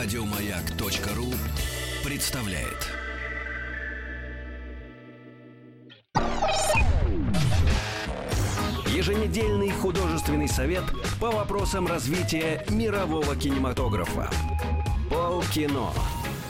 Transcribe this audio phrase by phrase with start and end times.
[0.00, 1.34] Радиомаяк.ру
[2.08, 2.86] представляет.
[8.86, 10.84] Еженедельный художественный совет
[11.20, 14.30] по вопросам развития мирового кинематографа.
[15.10, 15.90] Полкино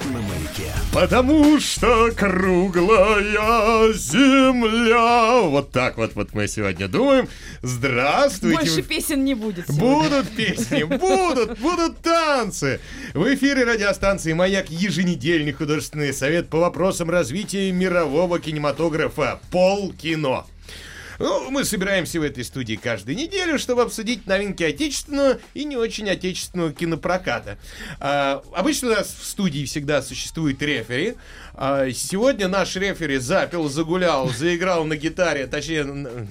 [0.09, 0.73] на маяке.
[0.93, 5.43] Потому что круглая земля.
[5.49, 7.29] Вот так вот, вот мы сегодня думаем.
[7.63, 8.57] Здравствуйте.
[8.57, 9.67] Больше песен не будет.
[9.67, 9.81] сегодня.
[9.81, 12.81] Будут песни, будут, будут танцы.
[13.15, 20.45] В эфире радиостанции «Маяк» еженедельный художественный совет по вопросам развития мирового кинематографа «Полкино».
[21.19, 26.09] Ну, мы собираемся в этой студии каждую неделю, чтобы обсудить новинки отечественного и не очень
[26.09, 27.59] отечественного кинопроката.
[27.99, 31.17] А, обычно у нас в студии всегда существует рефери.
[31.61, 35.83] А, сегодня наш рефери запил, загулял, заиграл на гитаре, точнее,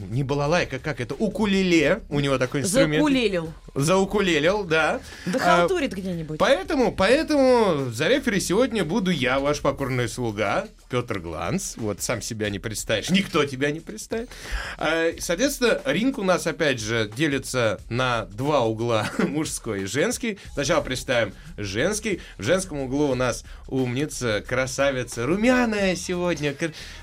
[0.09, 2.02] не балалайка, как это, укулеле.
[2.08, 2.94] У него такой инструмент.
[2.94, 3.54] Заукулелил.
[3.76, 5.02] Заукулелил, да.
[5.26, 6.40] Да А, халтурит где-нибудь.
[6.40, 11.74] Поэтому, поэтому за рефери сегодня буду я, ваш покорный слуга, Петр Гланс.
[11.76, 14.30] Вот сам себя не представишь, никто тебя не представит.
[14.77, 20.40] А, Соответственно, ринг у нас опять же делится на два угла, мужской и женский.
[20.54, 22.21] Сначала представим женский.
[22.37, 26.54] В женском углу у нас умница, красавица, румяная сегодня,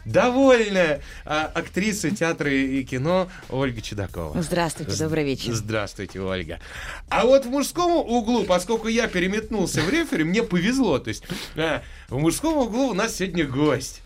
[0.04, 4.40] довольная а, актриса театра и кино Ольга Чудакова.
[4.42, 5.52] Здравствуйте, добрый вечер.
[5.52, 6.60] Здравствуйте, Ольга.
[7.08, 10.98] А вот в мужском углу, поскольку я переметнулся в рефери, мне повезло.
[10.98, 11.24] То есть
[11.56, 14.02] э, в мужском углу у нас сегодня гость.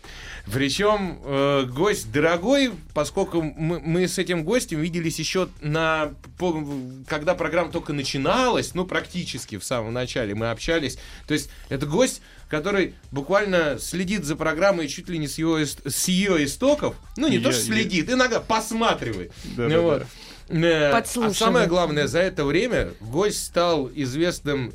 [0.51, 6.63] Причем э, гость дорогой, поскольку мы, мы с этим гостем виделись еще на, по-
[7.07, 10.97] когда программа только начиналась, ну практически в самом начале мы общались.
[11.27, 15.87] То есть это гость, который буквально следит за программой чуть ли не с ее, ист-
[15.89, 16.95] с ее истоков.
[17.15, 19.31] Ну не то, Я- что я- следит, иногда посматривает.
[19.55, 19.75] Да-да-да.
[19.75, 20.05] Ну вот.
[20.51, 24.73] Э, А самое главное, за это время гость стал известным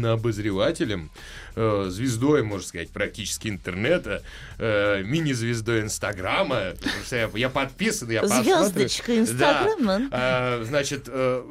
[0.00, 1.10] интернет-кинообозревателем,
[1.56, 4.22] э, звездой, можно сказать, практически интернета,
[4.58, 6.74] э, мини-звездой Инстаграма.
[7.10, 8.26] Я, я подписан, я.
[8.26, 10.08] Звездочка Инстаграма.
[10.10, 10.60] Да.
[10.60, 11.42] Э, значит, э,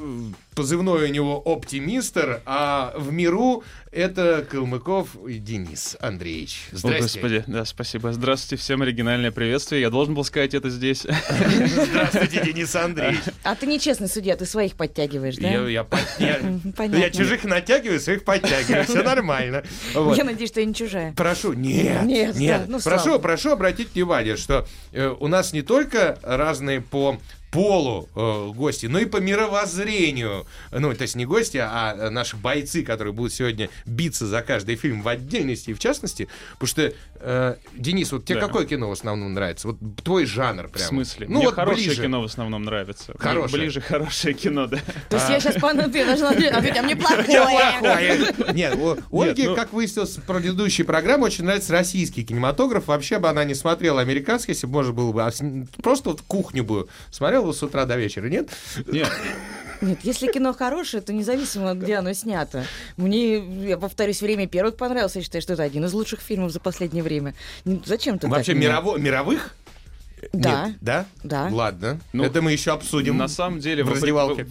[0.55, 6.63] позывной у него «Оптимистр», а в миру это Калмыков Денис Андреевич.
[6.71, 7.01] О, Здрасте.
[7.19, 8.11] господи, да, спасибо.
[8.13, 9.81] Здравствуйте, всем оригинальное приветствие.
[9.81, 11.05] Я должен был сказать это здесь.
[11.05, 13.21] Здравствуйте, Денис Андреевич.
[13.43, 15.49] А ты нечестный судья, ты своих подтягиваешь, да?
[15.49, 15.85] Я, я,
[16.19, 18.83] я- я чужих натягиваю, своих подтягиваю.
[18.85, 19.63] Все нормально.
[19.95, 20.17] Вот.
[20.17, 21.13] Я надеюсь, что я не чужая.
[21.13, 23.19] Прошу, нет, Нет, нет, да, ну, прошу, слава.
[23.19, 27.17] прошу обратить внимание, что э, у нас не только разные по
[27.55, 30.45] полу э, гости, но и по мировоззрению.
[30.71, 34.75] Ну, то есть не гости, а э, наши бойцы, которые будут сегодня биться за каждый
[34.75, 36.27] фильм в отдельности и в частности.
[36.59, 36.93] Потому что,
[37.27, 38.47] э, Денис, вот тебе Да.
[38.47, 39.67] какое кино в основном нравится?
[39.69, 40.87] Вот твой жанр В прям.
[40.87, 41.27] смысле?
[41.27, 42.01] Ну, Мне вот хорошее ближе.
[42.03, 43.13] кино в основном нравится.
[43.17, 43.61] Хорошее.
[43.61, 44.77] Ближе хорошее кино, да.
[45.09, 48.53] То есть я сейчас по я должна ответить, а мне плохое.
[48.53, 48.77] Нет,
[49.11, 52.87] Ольге, ну- как выяснилось в предыдущей программе, очень нравится российский кинематограф.
[52.87, 55.23] Вообще бы она не смотрела американский, если бы можно было бы.
[55.23, 55.31] а
[55.81, 58.49] Просто вот кухню бы смотрела с утра до вечера, нет?
[58.87, 59.09] Нет,
[59.85, 62.65] Нет, если кино хорошее, то независимо, где оно снято.
[62.97, 63.37] Мне,
[63.67, 65.15] я повторюсь, «Время первых» понравилось.
[65.15, 67.35] Я считаю, что это один из лучших фильмов за последнее время.
[67.65, 69.55] Ну, Зачем ты Вообще мирово- мировых?
[70.33, 70.67] Да.
[70.67, 71.05] Нет, да?
[71.23, 71.49] Да.
[71.51, 71.99] Ладно.
[72.13, 73.17] Ну, Это мы еще обсудим.
[73.17, 74.47] на самом деле, в раздевалке.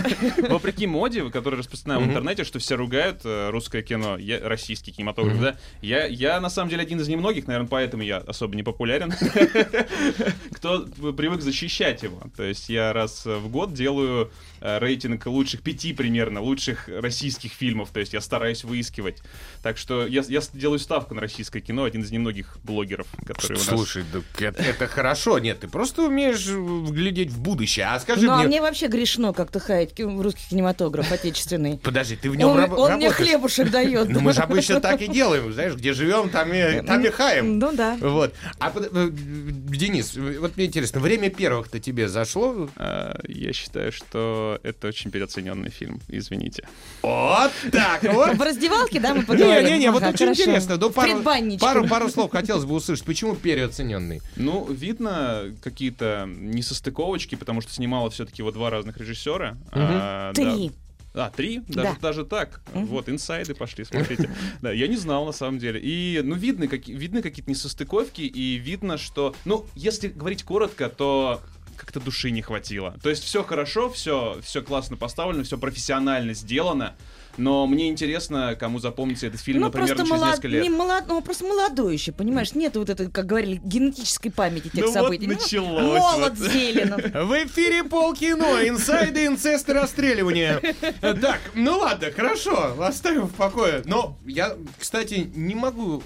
[0.48, 5.56] вопреки моде, которая распространена в интернете, что все ругают э, русское кино, российский кинематограф, да,
[5.80, 9.12] я, я на самом деле один из немногих, наверное, поэтому я особо не популярен,
[10.52, 10.80] кто
[11.12, 12.20] привык защищать его.
[12.36, 14.30] То есть я раз в год делаю
[14.60, 19.18] рейтинг лучших пяти примерно, лучших российских фильмов, то есть я стараюсь выискивать.
[19.62, 23.60] Так что я, я делаю ставку на российское кино, один из немногих блогеров, которые у
[23.60, 23.68] нас...
[23.68, 25.38] Слушай, да это, это хорошо.
[25.38, 26.46] Нет, ты просто умеешь
[26.90, 27.86] глядеть в будущее.
[27.86, 28.46] А скажи Ну, а мне...
[28.46, 31.78] мне вообще грешно как-то хаять ки- русский кинематограф отечественный.
[31.82, 33.28] Подожди, ты в нем Он, раб- он мне работаешь?
[33.30, 34.08] хлебушек дает.
[34.16, 37.58] Ну мы же обычно так и делаем, знаешь, где живем, там и, там и хаем.
[37.58, 37.96] Ну да.
[38.00, 38.34] Вот.
[38.58, 42.68] А э, Денис, вот мне интересно, время первых-то тебе зашло?
[42.76, 46.66] А, Я считаю, что это очень переоцененный фильм, извините.
[47.02, 48.36] Вот так вот.
[48.36, 49.64] В раздевалке, да, мы поговорим?
[49.66, 50.76] Не-не-не, вот очень интересно.
[50.76, 53.04] Ну, пару, пару, слов хотелось бы услышать.
[53.04, 54.20] Почему переоцененный?
[54.36, 59.56] Ну, видно какие-то несостыковочки, потому что снимало все-таки вот два разных режиссера.
[59.72, 60.32] А.
[60.32, 60.72] Три.
[61.14, 61.60] А, три?
[61.68, 61.96] Даже, Да.
[62.00, 62.60] даже так.
[62.74, 62.86] Мгм.
[62.86, 64.30] Вот, инсайды пошли, смотрите.
[64.60, 65.80] Да, я не знал, на самом деле.
[65.82, 69.34] И, ну, видны, каки- видны какие-то несостыковки, и видно, что...
[69.46, 71.40] Ну, если говорить коротко, то
[71.76, 72.94] как-то души не хватило.
[73.02, 76.94] То есть все хорошо, все, все классно поставлено, все профессионально сделано,
[77.36, 80.28] Но мне интересно, кому запомнится этот фильм, ну, например, через молод...
[80.28, 80.62] несколько лет.
[80.62, 81.04] не молод...
[81.08, 82.54] ну, просто молодой еще, понимаешь?
[82.54, 85.26] Нет вот этой, как говорили, генетической памяти тех Ну вот событий.
[85.26, 86.50] началось Молод вот.
[86.50, 86.94] зелен.
[87.26, 90.60] В эфире полкино, инсайды, инцест и расстреливание.
[91.00, 93.82] Так, ну ладно, хорошо, оставим в покое.
[93.84, 96.02] Но я, кстати, не могу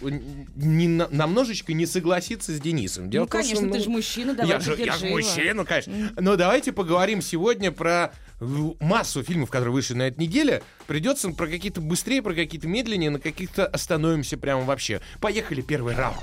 [0.56, 3.10] ни на, намножечко не согласиться с Денисом.
[3.10, 5.64] Дело Ну, том, что, конечно, ты ну, же мужчина, давай, я же, я же мужчина,
[5.64, 6.12] конечно.
[6.18, 10.62] Но давайте поговорим сегодня про массу фильмов, которые вышли на этой неделе.
[10.86, 15.00] Придется про какие-то быстрее, про какие-то медленнее, на каких-то остановимся прямо вообще.
[15.20, 16.18] Поехали, первый раунд.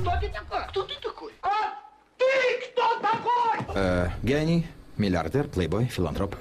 [0.00, 0.60] Кто ты такой?
[0.70, 1.32] Кто ты такой?
[1.42, 1.48] А
[2.16, 3.74] ты кто такой?
[3.74, 4.66] Э, гений,
[4.96, 6.36] миллиардер, плейбой, филантроп.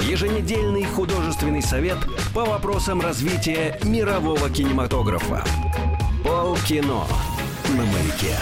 [0.00, 1.98] Еженедельный художественный совет
[2.34, 5.44] по вопросам развития мирового кинематографа.
[6.24, 7.04] Полкино
[7.68, 8.36] на маяке.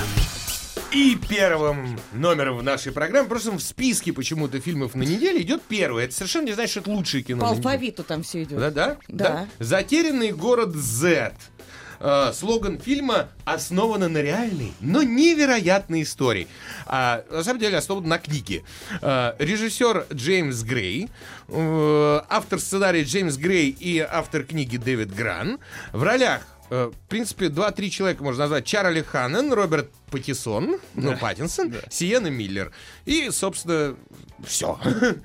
[0.90, 6.04] И первым номером в нашей программе, просто в списке почему-то фильмов на неделе идет первый.
[6.04, 7.40] Это совершенно не значит, что это лучшее кино.
[7.40, 8.58] По алфавиту там все идет.
[8.58, 8.96] Да, да?
[9.08, 9.48] Да.
[9.58, 11.34] Затерянный город Z.
[12.00, 16.46] Э, слоган фильма основан на реальной, но невероятной истории.
[16.86, 18.62] А, на самом деле основан на книге.
[19.02, 21.08] Э, режиссер Джеймс Грей,
[21.48, 25.58] э, автор сценария Джеймс Грей и автор книги Дэвид Гран.
[25.92, 28.64] В ролях э, в принципе, два-три человека можно назвать.
[28.64, 32.72] Чарли Ханнен, Роберт Паттисон, ну, Паттинсон, Сиена Миллер.
[33.04, 33.96] И, собственно,
[34.44, 34.78] все.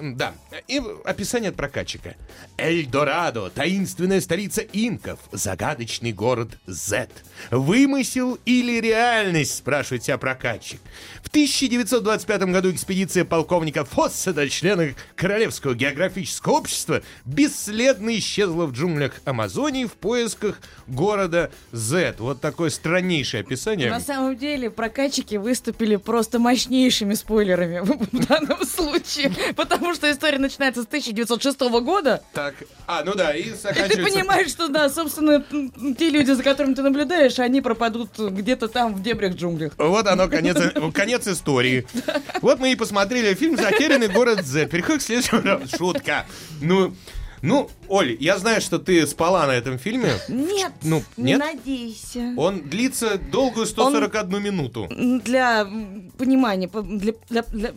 [0.00, 0.34] Да.
[0.68, 2.14] И описание от прокатчика.
[2.56, 7.08] Эльдорадо, таинственная столица инков, загадочный город Z.
[7.50, 10.80] Вымысел или реальность, спрашивает себя прокатчик.
[11.24, 19.86] В 1925 году экспедиция полковника Фоссета, члена Королевского географического общества, бесследно исчезла в джунглях Амазонии
[19.86, 22.14] в поисках города Z.
[22.18, 23.90] Вот такое страннейшее описание.
[23.90, 27.80] На самом деле прокатчики выступили просто мощнейшими спойлерами
[28.12, 32.22] в данном случае, потому что история начинается с 1906 года.
[32.32, 32.54] Так,
[32.86, 35.44] а, ну да, и И ты понимаешь, что да, собственно,
[35.98, 39.72] те люди, за которыми ты наблюдаешь, они пропадут где-то там в дебрях джунглях.
[39.78, 40.58] Вот оно, конец,
[40.94, 41.86] конец истории.
[42.40, 44.66] Вот мы и посмотрели фильм «Затерянный город Z».
[44.66, 45.60] Переходим к следующему.
[45.76, 46.26] Шутка.
[46.60, 46.92] Ну,
[47.42, 50.12] ну, Оль, я знаю, что ты спала на этом фильме.
[50.28, 51.38] Нет, Ну, не нет?
[51.40, 52.34] надейся.
[52.36, 54.88] Он длится долгую 141 минуту.
[55.24, 55.66] Для
[56.18, 57.72] понимания, по- для, для- для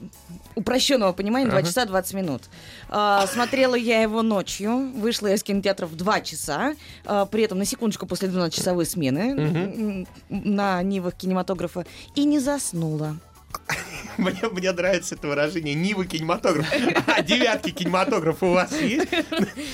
[0.56, 2.44] упрощенного понимания, 2 часа 20 минут.
[2.90, 6.76] А, смотрела я его ночью, вышла я из кинотеатра в 2 часа,
[7.06, 11.86] а, при этом на секундочку после 12-часовой смены м, на Нивах кинематографа,
[12.16, 13.18] и не заснула.
[14.18, 16.66] Мне, мне нравится это выражение «Нива кинематограф».
[17.08, 19.08] А девятки кинематографа у вас есть?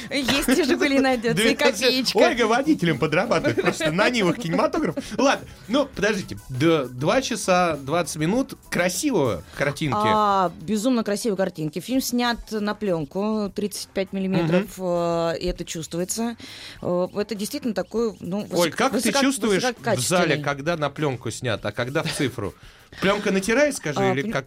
[0.10, 1.81] Есть и «Жигули» найдется, и 12.
[1.81, 2.18] копеечка.
[2.18, 4.95] Ольга водителем подрабатывает просто на Нивах кинематограф.
[5.18, 6.38] Ладно, ну, подождите.
[6.50, 9.98] Два часа 20 минут красивого картинки.
[10.01, 11.80] А, безумно красивые картинки.
[11.80, 16.36] Фильм снят на пленку 35 миллиметров, э, и это чувствуется.
[16.81, 21.63] Э, Это действительно такой, ну, Оль, как ты чувствуешь в зале, когда на пленку снят,
[21.66, 22.54] а когда в цифру?
[22.99, 24.45] Пленка натирает, скажи, А, или пл- как...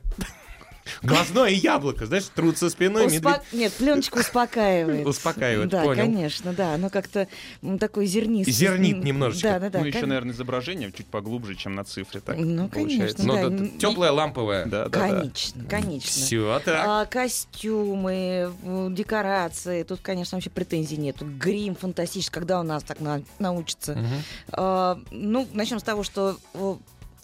[1.03, 5.07] Глазное яблоко, знаешь, труд со спиной, Успо- медведь Нет, пленочка успокаивает.
[5.07, 6.03] успокаивает, Да, понял.
[6.03, 6.75] конечно, да.
[6.75, 7.27] Оно как-то
[7.81, 8.53] такой зернистый.
[8.53, 9.49] Зернит немножечко.
[9.49, 9.79] Да, да, да.
[9.79, 12.21] ну, еще, наверное, изображение чуть поглубже, чем на цифре.
[12.21, 13.17] Так Ну, получается.
[13.17, 13.25] конечно.
[13.25, 14.67] Ну, да, да, н- теплая ламповая.
[14.67, 15.09] Да, да, да.
[15.21, 16.11] Конечно, конечно.
[16.11, 16.85] Все так.
[16.87, 18.53] А, костюмы,
[18.91, 19.85] декорации.
[19.85, 21.25] Тут, конечно, вообще претензий нету.
[21.25, 23.97] Грим фантастический, когда у нас так на- научится.
[24.53, 26.37] А, ну, начнем с того, что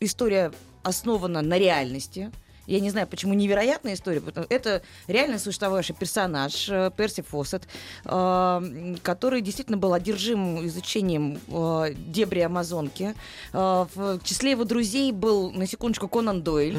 [0.01, 0.51] история
[0.83, 2.31] основана на реальности.
[2.71, 4.21] Я не знаю, почему невероятная история.
[4.21, 7.67] потому- Это реально существовавший персонаж э, Перси Фоссет,
[8.05, 13.15] э, который действительно был одержим изучением э, дебри Амазонки.
[13.53, 16.77] В числе его друзей был, на секундочку, Конан Дойль,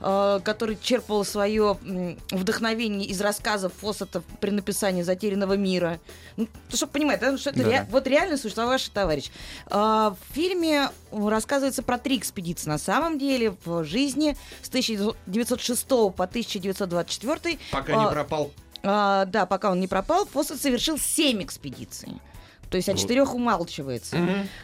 [0.00, 1.76] э, который черпал свое
[2.30, 5.98] вдохновение из рассказов Фоссета при написании «Затерянного мира».
[6.36, 7.70] Ну, чтобы понимать, да, что это Да-да.
[7.70, 9.30] ре- вот реально существовавший товарищ.
[9.68, 12.68] В фильме рассказывается про три экспедиции.
[12.68, 14.68] На самом деле, в жизни с
[15.32, 18.52] 1906 по 1924 Пока не а, пропал.
[18.82, 22.12] а, да, пока он не пропал, Фоссет совершил семь экспедиций.
[22.70, 24.16] То есть о четырех умалчивается.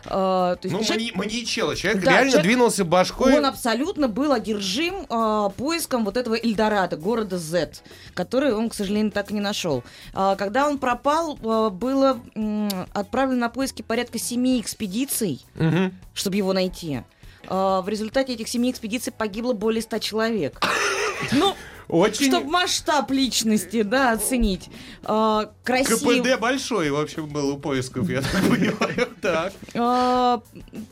[0.07, 1.77] А, то есть Ну, человек- мани- маньячело.
[1.77, 3.37] Человек Да, реально человек- двинулся башкой.
[3.37, 7.83] он абсолютно был одержим а, поиском вот этого Эльдорадо, города Z,
[8.15, 9.85] который он, к сожалению, так и не нашел.
[10.15, 15.93] А, когда он пропал, а, было м, отправлено на поиски порядка семи экспедиций, Мгм.
[16.15, 17.03] чтобы его найти.
[17.49, 20.61] А, в результате этих семи экспедиций погибло более ста человек.
[21.33, 21.57] Ну,
[21.89, 22.31] Очень...
[22.31, 24.69] Чтобы масштаб личности, да, оценить.
[25.05, 26.03] А, красив...
[26.03, 29.09] КПД большой, в общем, был у поисков, я так понимаю.
[29.21, 29.53] Так.
[29.75, 30.41] а,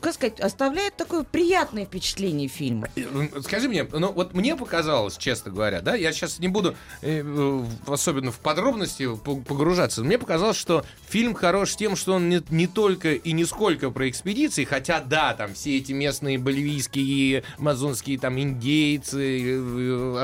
[0.01, 2.85] как сказать, оставляет такое приятное впечатление фильм.
[2.95, 7.63] Э, Скажи мне, ну вот мне показалось, честно говоря, да, я сейчас не буду э,
[7.87, 12.41] особенно в подробности по- погружаться, но мне показалось, что фильм хорош тем, что он не,
[12.49, 18.19] не только и не сколько про экспедиции, хотя да, там все эти местные боливийские, амазонские
[18.19, 20.19] там индейцы, э,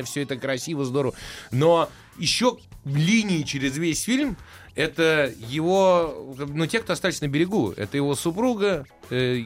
[0.00, 1.14] аборигены, все это красиво, здорово,
[1.50, 1.88] но
[2.18, 4.36] еще линии через весь фильм
[4.74, 8.86] это его, ну, те, кто остались на берегу, это его супруга,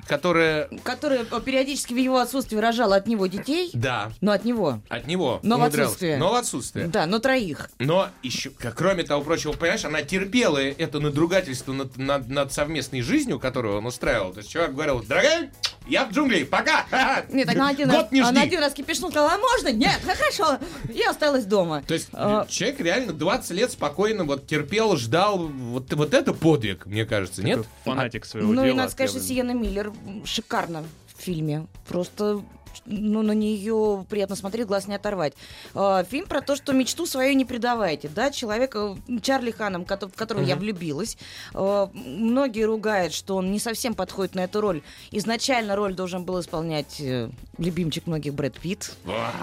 [0.06, 3.70] которая, Которая э, периодически в его отсутствии рожала от него детей.
[3.72, 4.80] да, Но от него.
[4.88, 6.16] от него Но в отсутствие.
[6.18, 6.86] Но в отсутствие.
[6.88, 7.70] Да, но троих.
[7.78, 13.00] Но еще, как, кроме того прочего, понимаешь, она терпела это надругательство над, над, над совместной
[13.02, 14.32] жизнью, которую он устраивал.
[14.32, 15.50] То есть человек говорил, дорогая,
[15.88, 16.84] я в джунглях, пока!
[17.30, 19.72] Нет, она один, Год раз, не она жди!» один раз кипишнул, сказала, а можно?
[19.72, 20.58] Нет, ну хорошо.
[20.92, 21.82] И осталась дома.
[21.86, 25.38] То есть А, человек реально 20 лет спокойно вот терпел, ждал.
[25.38, 27.58] Вот, вот это подвиг, мне кажется, нет?
[27.58, 28.72] Такой Фанатик своего Ну дела.
[28.72, 29.20] и надо сказать, что.
[29.20, 29.92] Сиена Миллер
[30.24, 30.84] шикарно
[31.16, 31.66] в фильме.
[31.88, 32.42] Просто
[32.86, 35.34] ну, на нее приятно смотреть, глаз не оторвать.
[35.74, 38.08] А, Фильм про то, что мечту свою не предавайте.
[38.08, 41.16] Да, человека, Чарли Ханом, в которого я влюбилась.
[41.54, 44.82] А, Многие ругают, что он не совсем подходит на эту роль.
[45.10, 48.92] Изначально роль должен был исполнять э, любимчик многих Брэд Питт,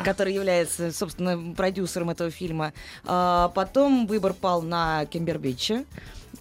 [0.04, 2.74] который является, собственно, продюсером этого фильма.
[3.06, 5.86] А Потом выбор пал на Кембербича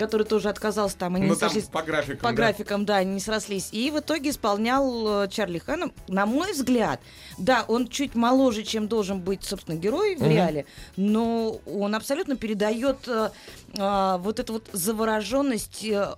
[0.00, 2.32] который тоже отказался там, и не Ну, сошлись по графикам, по да.
[2.32, 3.68] графикам, да, не срослись.
[3.72, 5.92] И в итоге исполнял э, Чарли Хэном.
[6.08, 7.00] На мой взгляд,
[7.40, 10.66] да, он чуть моложе, чем должен быть, собственно, герой в реале,
[10.96, 13.30] но он абсолютно передает э,
[13.74, 16.16] э, вот эту вот завороженность, э, а,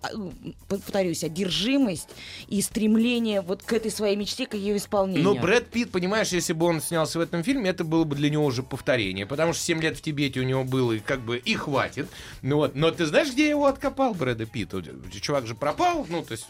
[0.69, 2.09] повторюсь, одержимость
[2.49, 5.23] и стремление вот к этой своей мечте, к ее исполнению.
[5.23, 8.29] Но Брэд Питт, понимаешь, если бы он снялся в этом фильме, это было бы для
[8.29, 9.25] него уже повторение.
[9.25, 12.09] Потому что 7 лет в Тибете у него было, и как бы и хватит.
[12.43, 12.75] Ну вот.
[12.75, 14.83] Но ты знаешь, где его откопал Брэда Питта?
[15.21, 16.07] Чувак же пропал.
[16.09, 16.47] Ну, то есть.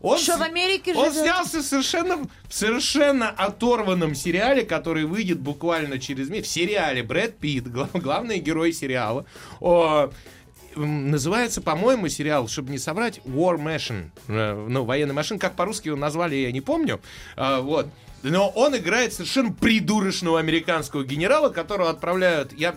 [0.00, 1.22] Он, Что, в Америке Он живет?
[1.22, 2.18] снялся совершенно,
[2.50, 3.30] совершенно
[4.02, 6.48] оторванном сериале, который выйдет буквально через месяц.
[6.48, 9.24] В сериале Брэд Питт, гла- главный герой сериала.
[9.60, 10.10] О,
[10.74, 14.08] Называется, по-моему, сериал, чтобы не соврать, War Machine.
[14.28, 15.38] Э, Ну, военный машин.
[15.38, 16.98] Как по-русски его назвали, я не помню.
[17.36, 17.88] А, вот.
[18.22, 22.76] Но он играет совершенно придурочного американского генерала, которого отправляют, я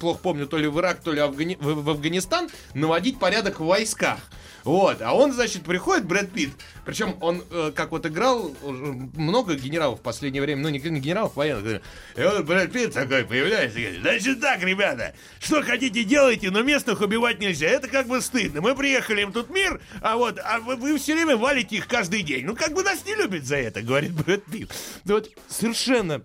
[0.00, 4.20] плохо помню, то ли в Ирак, то ли Афгани- в Афганистан, наводить порядок в войсках.
[4.66, 6.50] Вот, а он, значит, приходит, Брэд Питт,
[6.84, 11.36] причем он, э, как вот играл, много генералов в последнее время, ну, не не генералов,
[11.36, 11.82] военных.
[12.16, 16.62] И вот Брэд Питт такой появляется и говорит, значит так, ребята, что хотите делайте, но
[16.62, 18.60] местных убивать нельзя, это как бы стыдно.
[18.60, 22.22] Мы приехали им тут мир, а вот, а вы, вы все время валите их каждый
[22.22, 22.44] день.
[22.44, 24.74] Ну, как бы нас не любят за это, говорит Брэд Питт.
[25.04, 26.22] Ну, вот совершенно,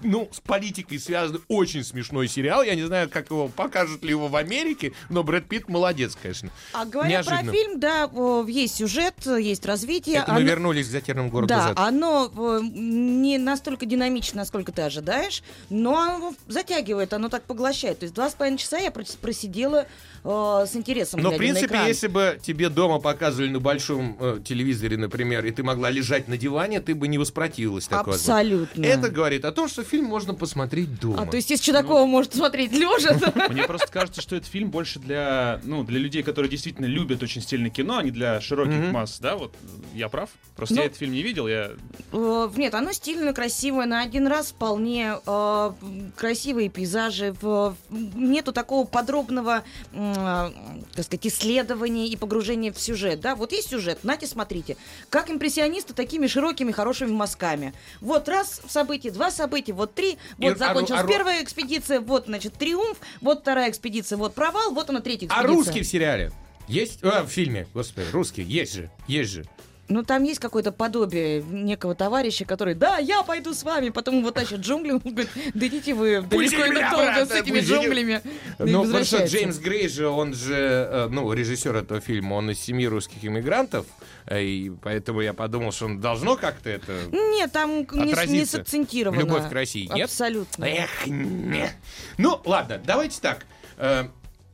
[0.00, 2.64] ну, с политикой связанный очень смешной сериал.
[2.64, 6.50] Я не знаю, как его, покажут ли его в Америке, но Брэд Питт молодец, конечно.
[6.72, 7.44] А говоря Неожиданно.
[7.44, 8.10] про фильм, да,
[8.48, 10.16] есть сюжет, есть развитие.
[10.16, 11.74] Это мы Оно- вернулись к затерянному городу Да, Z.
[11.76, 12.30] оно
[12.62, 17.98] не настолько динамично, насколько ты ожидаешь, но оно затягивает, оно так поглощает.
[18.00, 19.86] То есть два с половиной часа я прос- просидела
[20.24, 21.20] э, с интересом.
[21.20, 21.86] Но, в принципе, экран.
[21.86, 26.36] если бы тебе дома показывали на большом э, телевизоре, например, и ты могла лежать на
[26.38, 28.14] диване, ты бы не воспротивилась такой.
[28.14, 28.84] Абсолютно.
[28.84, 31.22] Это говорит о том, что фильм можно посмотреть дома.
[31.22, 33.18] А, то есть, если Чудакова может смотреть лежа,
[33.50, 37.42] Мне просто кажется, что этот фильм больше для, ну, для людей, которые действительно любят очень
[37.42, 39.36] стильное кино, а не для широких масс, да?
[39.36, 39.54] Вот
[39.92, 40.30] я прав?
[40.56, 41.72] Просто Ну, я этот фильм не видел, я...
[42.12, 43.86] Э, Нет, оно стильное, красивое.
[43.86, 45.72] На один раз вполне э,
[46.16, 47.34] красивые пейзажи.
[47.40, 50.50] В- Нету такого подробного, э,
[50.94, 53.20] так сказать, исследования и погружения в сюжет.
[53.20, 53.34] Да?
[53.34, 54.76] Вот есть сюжет, нате, смотрите.
[55.10, 57.74] Как импрессионисты такими широкими, хорошими мазками.
[58.00, 60.12] Вот раз событие, два события, вот три.
[60.12, 62.98] И- Вот а закончилась а первая экспедиция, вот, значит, триумф.
[63.20, 65.56] Вот вторая экспедиция, вот провал, вот она третья А экспедиция.
[65.56, 66.30] русский в сериале?
[66.68, 67.00] Есть?
[67.02, 69.44] А, в фильме, господи, русский, есть же, есть же.
[69.88, 74.30] Ну, там есть какое-то подобие некого товарища, который, да, я пойду с вами, потом его
[74.30, 78.22] тащат джунгли, он говорит, да идите вы далеко и надолго с этими джунглями.
[78.58, 79.24] Ну, потому что.
[79.26, 83.86] Джеймс Грей же, он же, э, ну, режиссер этого фильма, он из семьи русских иммигрантов,
[84.26, 86.92] э, и поэтому я подумал, что он должно как-то это...
[87.12, 89.20] Нет, там не, не сакцентировано.
[89.20, 90.06] Любовь к России, нет?
[90.06, 90.64] Абсолютно.
[90.64, 91.70] Эх, не.
[92.16, 93.44] Ну, ладно, давайте так.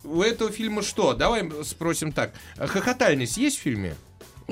[0.04, 1.14] У этого фильма что?
[1.14, 2.32] Давай спросим так.
[2.56, 3.96] Хохотальность есть в фильме?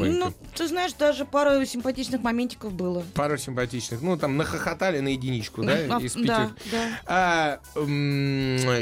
[0.06, 0.24] Тихонько?
[0.26, 3.04] Ну, ты знаешь, даже пару симпатичных моментиков было.
[3.14, 4.02] Пару симпатичных.
[4.02, 6.70] Ну, там нахохотали на единичку, да, из да, пяти.
[6.70, 7.00] да.
[7.06, 7.60] А,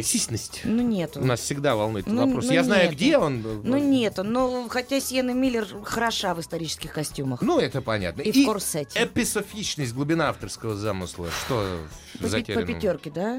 [0.02, 0.61] сисьность.
[0.64, 1.20] Ну, нету.
[1.25, 2.46] Нас всегда волнует этот Ну, вопрос.
[2.46, 2.94] ну, Я знаю, нет.
[2.94, 3.42] где он.
[3.62, 4.23] Ну, нету.
[4.25, 7.42] Но хотя Сиена Миллер хороша в исторических костюмах.
[7.42, 8.23] Ну, это понятно.
[8.23, 9.02] И в корсете.
[9.04, 11.28] эписофичность, глубина авторского замысла.
[11.44, 11.78] Что
[12.20, 12.66] затеряно?
[12.66, 13.38] по пятерке, да?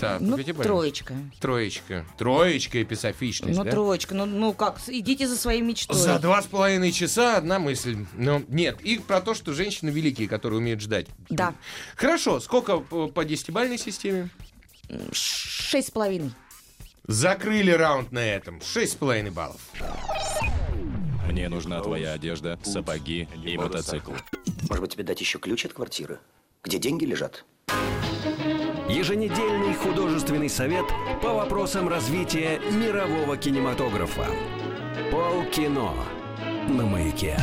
[0.00, 1.14] Да, ну, троечка.
[1.40, 2.04] Троечка.
[2.18, 3.70] Троечка эписофичность, Ну, да?
[3.70, 4.14] троечка.
[4.14, 5.96] Ну, ну как, идите за своей мечтой.
[5.96, 6.99] За два с половиной часа
[7.36, 8.04] одна мысль.
[8.14, 8.80] Но нет.
[8.82, 11.06] И про то, что женщины великие, которые умеют ждать.
[11.28, 11.54] Да.
[11.96, 12.40] Хорошо.
[12.40, 14.30] Сколько по, по десятибалльной системе?
[15.12, 16.32] Шесть с половиной.
[17.06, 18.60] Закрыли раунд на этом.
[18.60, 19.60] Шесть с половиной баллов.
[21.26, 24.12] Мне нужна твоя одежда, сапоги и мотоцикл.
[24.68, 26.18] Может быть, тебе дать еще ключ от квартиры?
[26.62, 27.44] Где деньги лежат?
[28.88, 30.86] Еженедельный художественный совет
[31.22, 34.26] по вопросам развития мирового кинематографа.
[35.10, 35.94] Полкино
[36.68, 37.36] на маяке.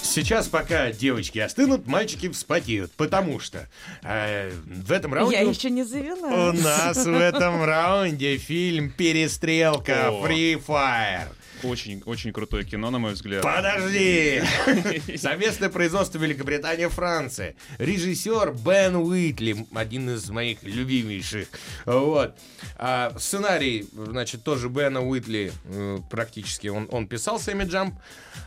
[0.00, 3.68] Сейчас, пока девочки остынут, мальчики вспотеют, потому что
[4.02, 5.36] э, в этом раунде...
[5.36, 6.48] Я еще не завела.
[6.48, 10.10] У нас в этом раунде фильм «Перестрелка».
[10.10, 11.28] Free Fire.
[11.62, 13.42] Очень, очень крутое кино, на мой взгляд.
[13.42, 14.42] Подожди!
[15.16, 17.54] Совместное производство Великобритания Франция.
[17.78, 21.48] Режиссер Бен Уитли, один из моих любимейших.
[21.84, 22.36] Вот.
[22.76, 27.94] А сценарий, значит, тоже Бена Уитли э, практически он, он писал Сэмми Джамп.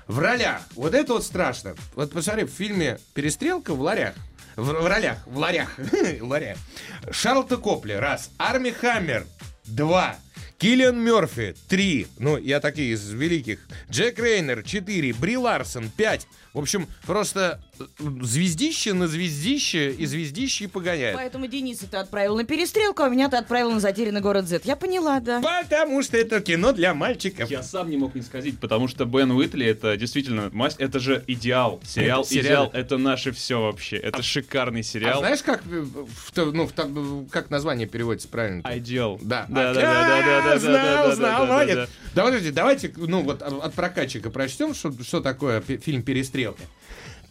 [0.07, 0.61] В ролях.
[0.75, 1.75] Вот это вот страшно.
[1.95, 4.15] Вот посмотри, в фильме «Перестрелка» в ларях.
[4.55, 5.77] В, в ролях, в ларях,
[6.19, 6.57] в ларях.
[7.11, 8.29] Шарлотта Копли, раз.
[8.37, 9.25] Арми Хаммер,
[9.65, 10.15] два.
[10.61, 12.05] Киллиан Мерфи, три.
[12.19, 13.67] Ну, я такие из великих.
[13.89, 15.11] Джек Рейнер, четыре.
[15.11, 16.27] Бри Ларсон, пять.
[16.53, 17.59] В общем, просто
[17.99, 21.15] звездище на звездище и звездище и погоняет.
[21.15, 24.61] Поэтому Дениса ты отправил на перестрелку, а меня ты отправил на затерянный город Z.
[24.65, 25.41] Я поняла, да.
[25.41, 27.49] Потому что это кино для мальчиков.
[27.49, 31.23] Я сам не мог не сказать, потому что Бен Уитли это действительно мастер, это же
[31.27, 31.81] идеал.
[31.85, 32.65] Сериал Это сериал.
[32.67, 33.97] «Идеал»— это наше все вообще.
[33.97, 35.19] Это шикарный А сериал.
[35.19, 38.61] знаешь, как, э, в ну, в как название переводится правильно?
[38.77, 39.19] Идеал.
[39.21, 39.45] Да.
[39.49, 41.75] Да, А, да, да, да, да, да, знал, да, да, знал, да, да, молодец.
[41.75, 41.87] да.
[42.15, 46.61] Да, подожди, давайте, ну вот от прокатчика прочтем, что, такое фильм «Перестрелка».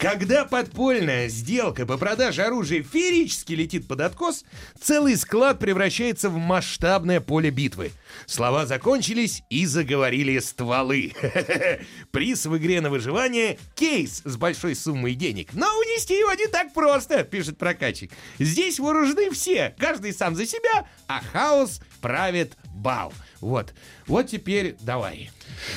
[0.00, 4.47] Когда подпольная сделка по продаже оружия феерически летит под откос,
[4.80, 7.92] целый склад превращается в масштабное поле битвы.
[8.25, 11.12] Слова закончились и заговорили стволы.
[12.12, 15.52] Приз в игре на выживание— кейс с большой суммой денег.
[15.52, 18.11] Но унести его не так просто, пишет прокатчик.
[18.38, 23.12] Здесь вооружены все, каждый сам за себя, а хаос правит бал.
[23.42, 23.75] Вот.
[24.07, 25.30] Вот теперь давай,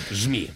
[0.10, 0.50] жми.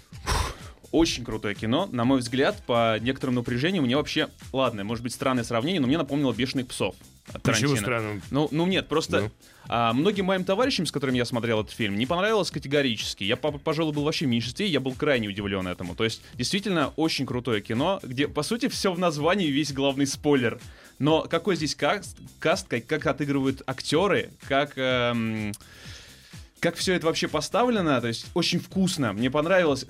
[0.91, 1.89] Очень крутое кино.
[1.91, 4.29] На мой взгляд, по некоторым напряжениям мне вообще...
[4.53, 6.95] Ладно, может быть, странное сравнение, но мне напомнило «Бешеных псов».
[7.43, 8.21] Почему странным?
[8.31, 9.21] Ну, ну нет, просто...
[9.21, 9.31] Ну.
[9.67, 13.25] а, многим моим товарищам, с которыми я смотрел этот фильм, не понравилось категорически.
[13.25, 15.93] Я, по- пожалуй, был вообще в меньшинстве, и я был крайне удивлен этому.
[15.93, 20.59] То есть, действительно, очень крутое кино, где, по сути, все в названии, весь главный спойлер.
[20.99, 24.77] Но какой здесь каст, каст как, как отыгрывают актеры, как...
[24.77, 25.51] эм,
[26.59, 29.85] как все это вообще поставлено, то есть очень вкусно, мне понравилось.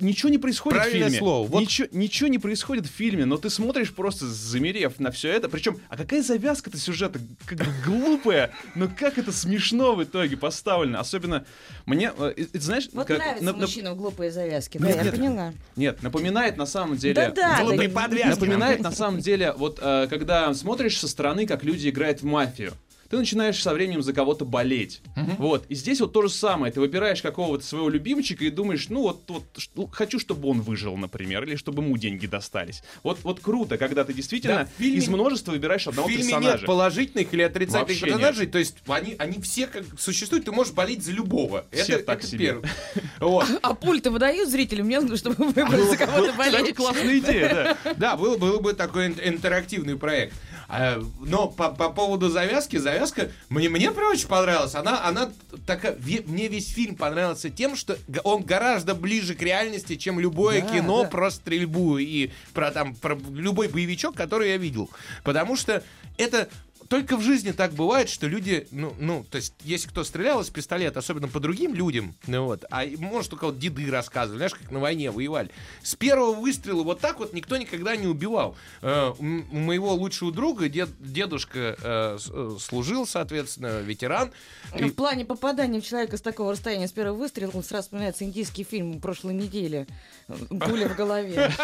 [0.00, 1.18] Ничего не происходит Правильное в фильме.
[1.18, 1.46] слово.
[1.48, 5.48] Вот- Ничего, ничего не происходит в фильме, но ты смотришь просто замерев на все это.
[5.48, 7.18] Причем, а какая завязка-то сюжета?
[7.46, 11.00] Как глупая, но как это смешно в итоге поставлено.
[11.00, 11.44] Особенно
[11.86, 14.78] мне, э, знаешь, Вот как- нравится на- на- мужчинам глупые завязки.
[14.78, 15.14] Да, Нет, я нет.
[15.14, 15.54] поняла.
[15.76, 17.14] нет, напоминает на самом деле.
[17.14, 17.60] Да-да.
[17.62, 18.28] Глупые да, подвязки.
[18.40, 22.74] Напоминает на самом деле, вот э, когда смотришь со стороны, как люди играют в мафию.
[23.10, 25.02] Ты начинаешь со временем за кого-то болеть.
[25.38, 25.66] Вот.
[25.68, 26.72] И здесь вот то же самое.
[26.72, 30.60] Ты выбираешь какого-то своего любимчика и думаешь, ну вот, вот ш- ну, хочу, чтобы он
[30.60, 32.82] выжил, например, или чтобы ему деньги достались.
[33.02, 36.22] Вот, вот круто, когда ты действительно Да, в фильме- из множества выбираешь В одного фильме
[36.24, 36.56] персонажа.
[36.58, 40.72] нет положительных или отрицательных Вообще персонажей, то есть они, они все как существуют, ты можешь
[40.72, 41.66] болеть за любого.
[41.72, 42.38] Все это так это себе.
[42.46, 42.70] первое.
[43.18, 43.46] Вот.
[43.62, 46.76] А пульты выдают зрителям, мне нужно, чтобы выбрать за кого-то Кстати, болеть.
[46.76, 47.94] классная идея, да.
[47.96, 50.34] Да, был, бы такой ин- интерактивный проект.
[50.72, 54.74] А, Но по, по поводу завязки, завязка мне, мне прям очень понравилась.
[54.76, 55.32] Она, она
[55.66, 60.68] такая, мне весь фильм понравился тем, что он гораздо ближе к реальности, чем любое Да,
[60.68, 61.08] кино да.
[61.08, 64.88] про стрельбу и про там про любой боевичок, который я видел.
[65.24, 65.82] Потому что
[66.16, 66.48] это
[66.90, 70.50] только в жизни так бывает, что люди, ну, ну, то есть, если кто стрелял из
[70.50, 74.72] пистолета, особенно по другим людям, ну вот, а может, у кого-то деды рассказывали, знаешь, как
[74.72, 75.50] на войне воевали.
[75.84, 78.56] С первого выстрела вот так вот никто никогда не убивал.
[78.82, 84.32] Э, у моего лучшего друга дед, дедушка э, э, служил, соответственно, ветеран.
[84.76, 88.64] И- В плане попадания в человека с такого расстояния с первого выстрела сразу вспоминается индийский
[88.64, 89.86] фильм прошлой недели.
[90.26, 91.52] Пуля в голове.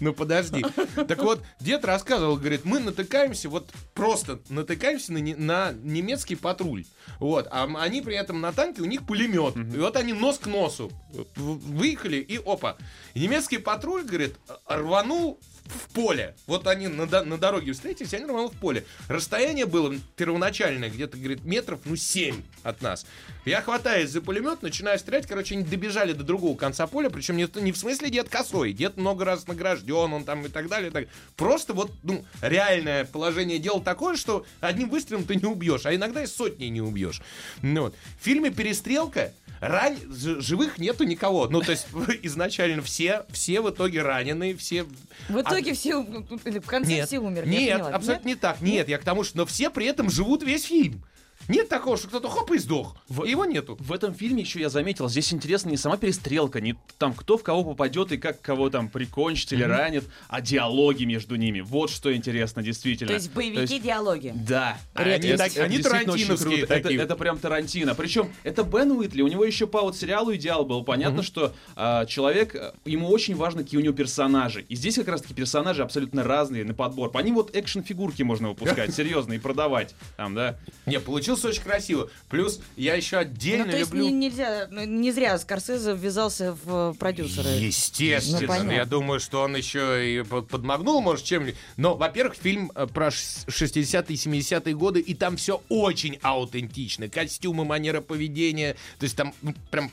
[0.00, 0.64] Ну подожди.
[1.08, 6.84] Так вот, дед рассказывал, говорит, мы натыкаемся вот просто натыкаемся на, не- на немецкий патруль.
[7.20, 7.46] Вот.
[7.50, 9.56] А они при этом на танке, у них пулемет.
[9.56, 10.90] И вот они нос к носу
[11.36, 12.76] в- выехали, и опа.
[13.14, 16.34] Немецкий патруль, говорит, рванул в поле.
[16.46, 18.84] Вот они на, на дороге встретились, они рванули в поле.
[19.08, 23.06] Расстояние было первоначальное, где-то, говорит, метров, ну, 7 от нас.
[23.44, 25.26] Я хватаюсь за пулемет, начинаю стрелять.
[25.26, 28.72] Короче, они добежали до другого конца поля, причем не, не в смысле дед косой.
[28.72, 30.90] Дед много раз награжден, он там и так далее.
[30.90, 31.06] и так.
[31.36, 36.22] Просто вот, ну, реальное положение дела такое, что одним выстрелом ты не убьешь, а иногда
[36.22, 37.20] и сотней не убьешь.
[37.62, 37.94] Ну, вот.
[38.20, 39.96] В фильме «Перестрелка» Ран...
[40.10, 41.48] Живых нету никого.
[41.48, 41.86] Ну, то есть,
[42.22, 44.84] изначально все, все в итоге раненые, все...
[45.28, 47.48] В итоге все, ум- или в конце Нет, все умерли.
[47.48, 48.60] нет, абсолютно не так.
[48.60, 51.02] Нет, я к тому, что но все при этом живут весь фильм.
[51.48, 52.96] Нет такого, что кто-то хоп и сдох.
[53.24, 53.76] И его нету.
[53.80, 57.42] В этом фильме еще я заметил, здесь интересно не сама перестрелка, не там кто в
[57.42, 61.60] кого попадет и как кого там прикончит или ранит, а диалоги между ними.
[61.60, 63.08] Вот что интересно действительно.
[63.08, 64.32] То есть боевики диалоги.
[64.34, 64.78] Да.
[64.94, 66.60] Они Это- так- это они тарантиновские.
[66.62, 67.94] Это, это прям Тарантино.
[67.94, 70.82] Причем это Бен Уитли, у него еще по вот сериалу «Идеал» был.
[70.84, 74.62] Понятно, что а, человек, а, ему очень важно, какие у него персонажи.
[74.68, 77.10] И здесь как раз-таки персонажи абсолютно разные на подбор.
[77.10, 79.94] По ним вот экшн-фигурки можно выпускать, серьезно, и продавать.
[80.16, 80.58] Там, да.
[80.86, 82.10] Не, получилось очень красиво.
[82.28, 84.06] Плюс я еще отдельно Ну, то есть люблю...
[84.08, 87.48] не, нельзя, ну, не зря Скорсезе ввязался в э, продюсеры.
[87.48, 88.40] Естественно.
[88.40, 88.70] Ну, понятно.
[88.72, 91.56] я думаю, что он еще и под- подмагнул, может, чем-нибудь.
[91.76, 97.08] Но, во-первых, фильм э, про ш- 60-е и 70-е годы, и там все очень аутентично.
[97.08, 98.76] Костюмы, манера поведения.
[98.98, 99.90] То есть там ну, прям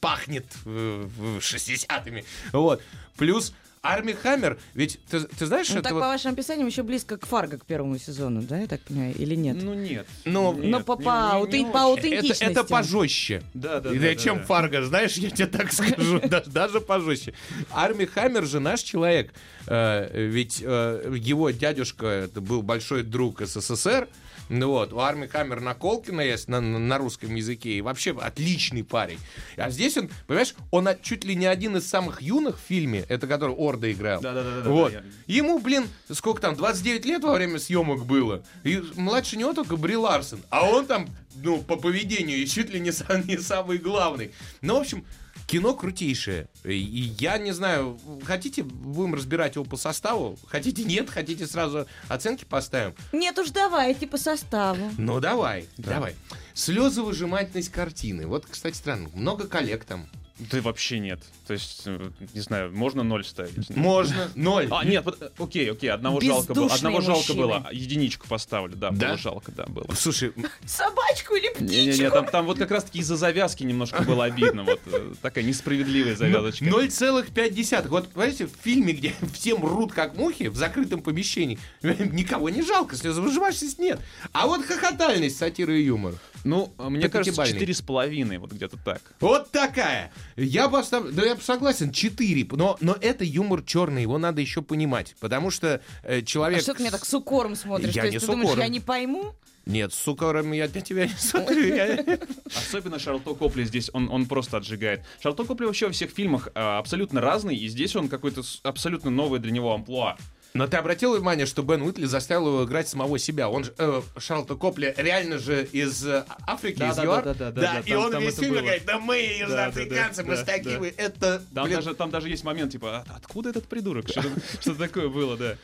[0.00, 2.24] пахнет э, в 60-ми.
[2.52, 2.82] Вот.
[3.16, 6.84] Плюс Арми Хаммер, ведь ты, ты знаешь, Ну, это так, вот- по вашим описаниям, еще
[6.84, 9.56] близко к Фарго, к первому сезону, да, я так понимаю, или нет?
[9.60, 10.06] Ну нет.
[10.24, 11.68] Ну, Но Нет, по, не- по, не- не по очень.
[11.68, 12.44] это, аутентичности.
[12.44, 13.42] это пожестче.
[13.54, 14.44] Да, да, И да, чем да.
[14.44, 17.34] Фарго, знаешь, я тебе так скажу, даже, даже пожестче.
[17.72, 19.32] Арми Хаммер же наш человек,
[19.68, 24.08] Э, ведь э, его дядюшка это был большой друг СССР,
[24.52, 28.16] ну вот, у Арми Хаммер на Колкина есть на, на- на русском языке, и вообще
[28.18, 29.18] отличный парень.
[29.56, 33.26] А здесь он, понимаешь, он чуть ли не один из самых юных в фильме, это
[33.26, 34.20] который Орда играл.
[34.20, 34.92] Да-да-да-да-да, Вот.
[34.92, 38.44] я- Ему, блин, сколько там, 29 лет во время съемок было.
[38.64, 40.40] И младше него только Бри Ларсон.
[40.50, 44.32] А он там, ну, по поведению, и чуть ли не, сам- не самый главный.
[44.60, 45.04] Ну, в общем,
[45.52, 46.48] кино крутейшее.
[46.64, 50.38] И я не знаю, хотите, будем разбирать его по составу?
[50.46, 51.10] Хотите, нет?
[51.10, 52.94] Хотите, сразу оценки поставим?
[53.12, 54.90] Нет уж, давайте по составу.
[54.96, 56.14] Ну, давай, давай.
[56.54, 58.26] Слезовыжимательность картины.
[58.26, 59.10] Вот, кстати, странно.
[59.12, 60.08] Много коллег там.
[60.50, 61.20] Да вообще нет.
[61.46, 63.68] То есть, э, не знаю, можно ноль ставить?
[63.76, 64.30] Можно.
[64.34, 64.68] Ноль.
[64.70, 66.72] А, нет, под- э, окей, окей, одного жалко было.
[66.72, 67.68] Одного жалко было.
[67.72, 69.08] Единичку поставлю, да, Да?
[69.08, 69.86] было жалко, да, было.
[69.94, 70.32] Слушай,
[70.64, 71.64] Собачку или птичку?
[71.64, 74.64] Не-не-не, там, там вот как раз-таки из-за завязки немножко было обидно.
[74.64, 76.64] Вот э, такая несправедливая завязочка.
[76.64, 77.88] 0,5.
[77.88, 82.96] Вот, понимаете, в фильме, где все мрут как мухи в закрытом помещении, никого не жалко,
[82.96, 84.00] слезовыжимательность нет.
[84.32, 86.14] А вот хохотальность, сатира и юмор.
[86.44, 89.00] Ну, а мне кажется, четыре с половиной, вот где-то так.
[89.20, 90.12] Вот такая.
[90.36, 92.46] Я поставлю, да я согласен, 4.
[92.52, 95.14] Но, но это юмор черный, его надо еще понимать.
[95.20, 96.62] Потому что э, А человек...
[96.62, 97.94] что ты меня так с укором смотришь?
[97.94, 98.62] Я То не есть с ты думаешь, укором.
[98.64, 99.34] я не пойму?
[99.64, 101.74] Нет, с укором я для тебя не смотрю.
[101.74, 105.02] я- Особенно Шарлотто Копли здесь, он, он просто отжигает.
[105.22, 109.38] Шарлотто Копли вообще во всех фильмах а, абсолютно разный, и здесь он какой-то абсолютно новый
[109.38, 110.16] для него амплуа.
[110.54, 113.48] Но ты обратил внимание, что Бен Уитли заставил его играть самого себя?
[113.48, 117.24] Он же, э, Шарлотта Копли реально же из э, Африки, Да, из да, ЮАР.
[117.24, 119.72] да, да, да, да, и там- он там весь фильм говорит, да мы, Да, да,
[119.72, 120.78] да, мы да, такие, да.
[120.80, 120.94] вы».
[120.96, 124.08] это, Там, блин, даже, там даже есть момент, типа, «А откуда этот придурок?
[124.08, 125.56] Что, такое было, да?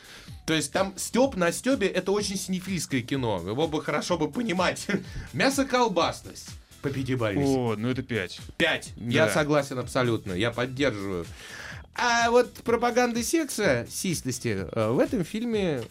[0.47, 3.43] То есть там Степ на Стебе это очень синефильское кино.
[3.47, 4.87] Его бы хорошо бы понимать.
[5.35, 6.49] Мясо-колбасность.
[6.81, 7.57] По пятибалльности.
[7.57, 8.39] О, ну это пять.
[8.57, 8.93] Пять.
[8.97, 9.11] Да.
[9.11, 10.33] Я согласен абсолютно.
[10.33, 11.27] Я поддерживаю.
[11.99, 15.83] А вот пропаганда секса, систлости, э, в этом фильме,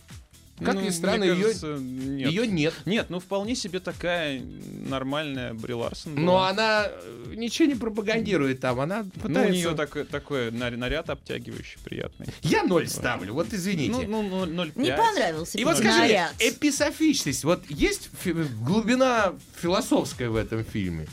[0.60, 2.30] как Ну, ни странно, мне ее, кажется, нет.
[2.32, 2.74] ее нет.
[2.86, 4.42] Нет, ну вполне себе такая
[4.88, 6.26] нормальная Бри Ларсон была.
[6.26, 8.80] Но она э, ничего не пропагандирует там.
[8.80, 9.52] Она Ну, у пытается...
[9.54, 12.28] нее такой, такой нар- наряд обтягивающий, приятный.
[12.42, 14.08] Я ноль ставлю, вот извините.
[14.08, 14.82] Ну, ну, ну, 0,5.
[14.82, 16.34] Не понравился И вот скажи мне, наряд.
[16.40, 21.06] эписофичность, вот есть фи- глубина философская в этом фильме?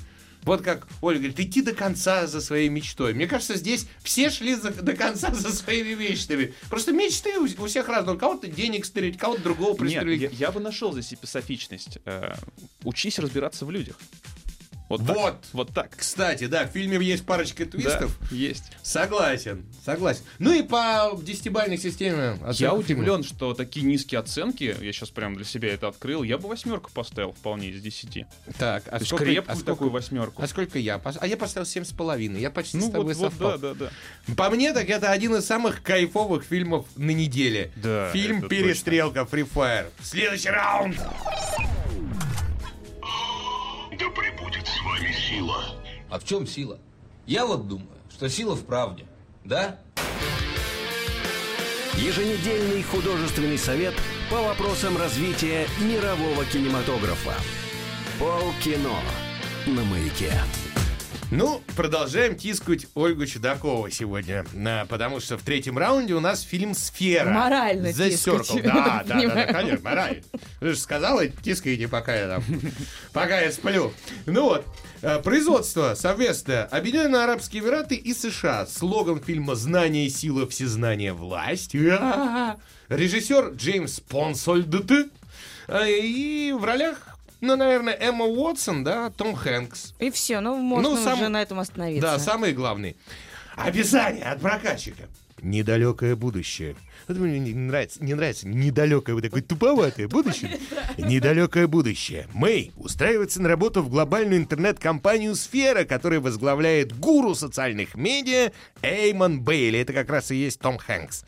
[0.44, 3.14] Вот как Оля говорит, идти до конца за своей мечтой.
[3.14, 6.54] Мне кажется, здесь все шли за- до конца за своими мечтами.
[6.68, 8.16] Просто мечты у, у всех разные.
[8.16, 10.20] У кого-то денег стрелять, кого-то другого Нет, пристрелить.
[10.22, 11.98] я, я бы нашел здесь эписофичность.
[12.04, 12.35] Э,
[12.85, 13.98] учись разбираться в людях.
[14.98, 15.16] Вот так.
[15.16, 15.37] Вот.
[15.52, 15.96] Вот так.
[15.96, 18.18] Кстати, да, в фильме есть парочка Да, твистов.
[18.33, 18.64] есть.
[18.83, 20.22] Согласен, согласен.
[20.38, 22.38] Ну и по десятибальной системе.
[22.52, 26.48] Я удивлен, что такие низкие оценки, я сейчас прям для себя это открыл, я бы
[26.48, 28.26] восьмерку поставил вполне из десяти.
[28.44, 28.57] фильма.
[28.59, 30.42] Так, а То сколько, крепкую а сколько- такую восьмерку.
[30.42, 31.00] А сколько я?
[31.20, 32.40] А я поставил семь с половиной.
[32.40, 33.59] Я почти Ну с тобой вот, вот, совпал.
[33.59, 33.90] да, да,
[34.26, 34.35] да.
[34.35, 37.70] По мне, так это один из самых кайфовых фильмов на неделе.
[37.76, 39.87] Да, Фильм «Перестрелка» Free Fire.
[40.02, 40.96] Следующий раунд.
[45.35, 45.64] Сила.
[46.11, 46.79] А в чем сила?
[47.27, 49.05] Я вот думаю, что сила в правде.
[49.44, 49.79] Да?
[51.94, 53.94] Еженедельный художественный совет
[54.31, 57.35] по вопросам развития мирового кинематографа.
[58.18, 59.01] Полкино
[59.66, 60.33] на маяке.
[61.37, 66.75] Ну, продолжаем тискать Ольгу Чудакову сегодня, А, потому что в третьем раунде у нас фильм
[66.75, 67.29] «Сфера».
[67.29, 68.49] Морально The тискать.
[68.49, 68.62] Circle.
[68.62, 70.23] Да, да, да, да, конечно, морально.
[70.61, 72.44] Ты же сказала, тискайте, пока я там,
[73.12, 73.92] пока я сплю.
[74.27, 74.66] Ну вот,
[75.03, 78.66] э, производство совместное Объединенные Арабские Эмираты и США.
[78.66, 81.75] Слоган фильма «Знание, сила, всезнание, власть».
[81.75, 82.59] А-а-а.
[82.88, 84.88] Режиссер Джеймс Понсольдт.
[85.66, 87.13] Э, И в ролях,
[87.44, 89.94] ну, наверное, Эмма Уотсон, да, Том Хэнкс.
[89.98, 92.02] И все, ну можно Ну, сам- уже на этом остановиться.
[92.02, 92.96] Да, самый главный.
[93.57, 95.04] Описание от прокатчика.
[95.42, 96.74] Недалекое будущее.
[97.07, 100.59] Вот мне не нравится, не нравится недалекое, вот такое туповатое будущее.
[100.96, 102.26] Недалекое будущее.
[102.33, 109.80] Мэй устраивается на работу в глобальную интернет-компанию «Сфера», которая возглавляет гуру социальных медиа Эймон Бейли.
[109.80, 111.24] Это как раз и есть Том Хэнкс.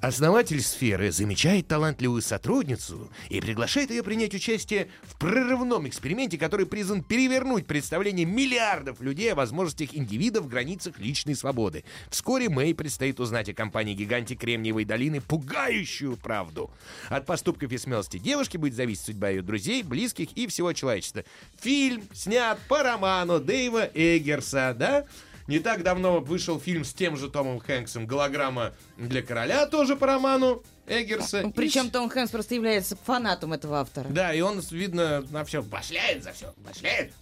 [0.00, 7.02] Основатель сферы замечает талантливую сотрудницу и приглашает ее принять участие в прорывном эксперименте, который призван
[7.02, 11.84] перевернуть представление миллиардов людей о возможностях индивида в границах личной свободы.
[12.08, 16.70] Вскоре Мэй предстоит узнать о компании-гиганте Кремниевой долины пугающую правду.
[17.10, 21.24] От поступков и смелости девушки будет зависеть судьба ее друзей, близких и всего человечества.
[21.60, 25.04] Фильм снят по роману Дэйва Эггерса, да?
[25.50, 30.06] Не так давно вышел фильм с тем же Томом Хэнксом «Голограмма для короля», тоже по
[30.06, 31.40] роману Эггерса.
[31.40, 34.06] И Причем с- Том Хэнкс просто является фанатом этого автора.
[34.10, 37.12] Да, и он, видно, на все башляет за все, башляет.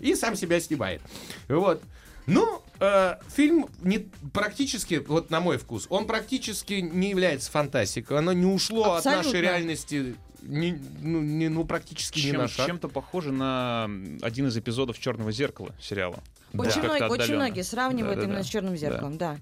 [0.00, 1.02] И сам себя снимает.
[1.46, 1.82] Вот.
[2.26, 8.16] Ну, э, фильм не, практически, вот на мой вкус, он практически не является фантастикой.
[8.18, 9.24] Оно не ушло от Абсолютно.
[9.26, 12.66] нашей реальности, ни- ну, ни- ну, практически Чем- на шаг.
[12.66, 13.90] Чем-то похоже на
[14.22, 16.22] один из эпизодов Черного зеркала сериала.
[16.54, 18.32] Очень, Как-то многие, очень многие сравнивают Да-да-да.
[18.32, 18.78] именно с черным Да.
[18.78, 19.36] зеркалом, да.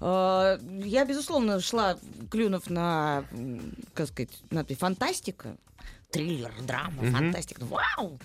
[0.00, 1.96] Э, Я, безусловно, шла,
[2.30, 3.24] клюнув на,
[3.94, 5.56] как сказать, надпись фантастика,
[6.10, 7.62] триллер, драма, фантастика.
[7.64, 8.18] Вау!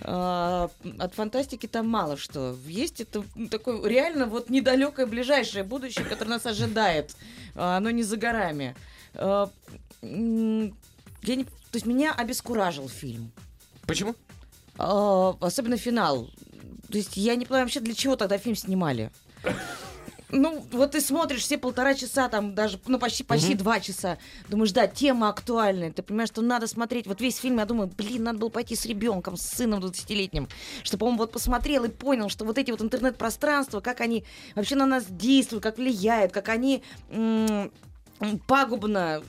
[0.00, 2.56] Э, От фантастики там мало что.
[2.66, 7.16] Есть это такое реально вот недалекое ближайшее будущее, которое нас ожидает.
[7.54, 8.76] Э, Оно не за горами.
[9.14, 9.50] Я
[10.02, 13.32] не, то есть меня обескуражил фильм.
[13.86, 14.14] Почему?
[14.76, 16.28] Особенно финал.
[16.90, 19.10] То есть я не понимаю вообще, для чего тогда фильм снимали.
[20.30, 24.18] Ну, вот ты смотришь все полтора часа, там даже, ну, почти, почти два часа.
[24.48, 25.90] Думаешь, да, тема актуальная.
[25.90, 27.06] Ты понимаешь, что надо смотреть.
[27.06, 30.46] Вот весь фильм, я думаю, блин, надо было пойти с ребенком, с сыном 20-летним,
[30.82, 34.24] чтобы он вот посмотрел и понял, что вот эти вот интернет-пространства, как они
[34.54, 36.82] вообще на нас действуют, как влияют, как они
[38.46, 39.22] пагубно,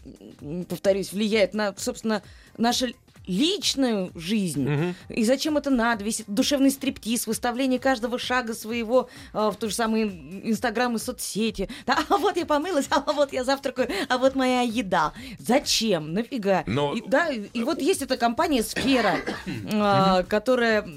[0.68, 2.24] повторюсь, влияют на, собственно,
[2.58, 2.94] наше
[3.30, 4.96] личную жизнь.
[5.10, 6.04] И зачем это надо?
[6.04, 10.04] Весь этот душевный стриптиз, выставление каждого шага своего э, в тот же самый
[10.44, 11.70] Инстаграм и соцсети.
[11.86, 15.14] Да, а вот я помылась, а вот я завтракаю, а вот моя еда.
[15.38, 16.14] Зачем?
[16.14, 16.64] Нафига?
[16.66, 20.90] Но- И, да, и, вот есть эта компания «Сфера», э, которая,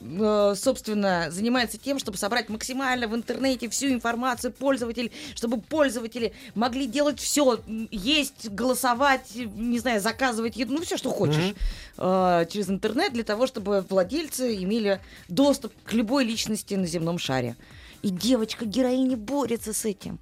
[0.00, 6.86] э, собственно, занимается тем, чтобы собрать максимально в интернете всю информацию пользователей, чтобы пользователи могли
[6.86, 11.52] делать все, есть, голосовать, не знаю, заказывать еду, ну все, что хочешь
[11.96, 17.56] э, через интернет для того, чтобы владельцы имели доступ к любой личности на земном шаре.
[18.02, 20.18] И девочка-героиня борется с этим.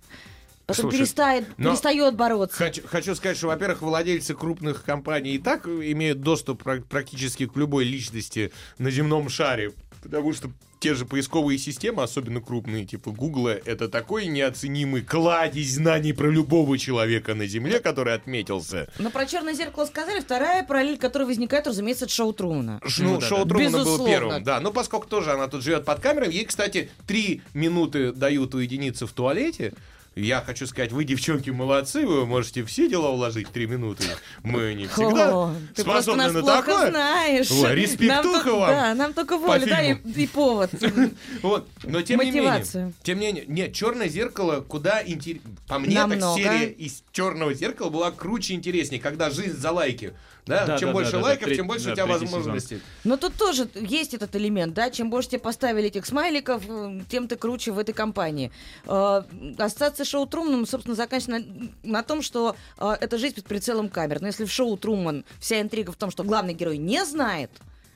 [0.67, 2.57] Потом Слушай, перестает, но- перестает бороться.
[2.57, 7.57] Хочу, хочу сказать, что, во-первых, владельцы крупных компаний и так имеют доступ пра- практически к
[7.57, 9.73] любой личности на земном шаре,
[10.03, 16.13] потому что те же поисковые системы, особенно крупные, типа Гугла, это такой неоценимый кладезь знаний
[16.13, 18.89] про любого человека на Земле, который отметился.
[18.99, 20.19] Но про черное зеркало сказали.
[20.21, 22.81] Вторая параллель, которая возникает, разумеется, это шоу Трумана.
[22.85, 23.51] Ш- Ну, да, шоу да.
[23.51, 24.11] Трумана было Безусловно.
[24.13, 24.59] первым, да.
[24.61, 29.13] Но поскольку тоже она тут живет под камерой, ей, кстати, три минуты дают уединиться в
[29.13, 29.75] туалете.
[30.15, 34.05] Я хочу сказать, вы, девчонки, молодцы, вы можете все дела уложить три минуты.
[34.43, 36.91] Мы не всегда О, ты способны нас на такое.
[36.91, 37.51] знаешь.
[37.51, 40.71] Ой, респектуха Нам вам Да, нам только воля, да, и, и повод.
[41.43, 41.67] Вот.
[41.85, 42.93] Но тем не менее, Мотивацию.
[43.03, 45.57] тем не менее, нет, черное зеркало куда интереснее.
[45.67, 46.21] По мне, Намного.
[46.21, 50.13] так серия из черного зеркала была круче и интереснее, когда жизнь за лайки
[50.47, 50.67] Да?
[50.67, 52.81] Да, чем да, больше да, да, лайков, треть- тем больше да, у тебя возможностей.
[53.05, 57.29] Но тут тоже есть этот элемент, да, чем больше тебе поставили этих смайликов, э, тем
[57.29, 58.51] ты круче в этой компании.
[58.87, 59.23] Э,
[59.59, 61.47] Ассоциация шоу Труман, собственно, заканчивается
[61.85, 64.21] на, на том, что э, это жизнь под прицелом камер.
[64.21, 67.51] Но если в шоу Труман вся интрига в том, что главный герой не знает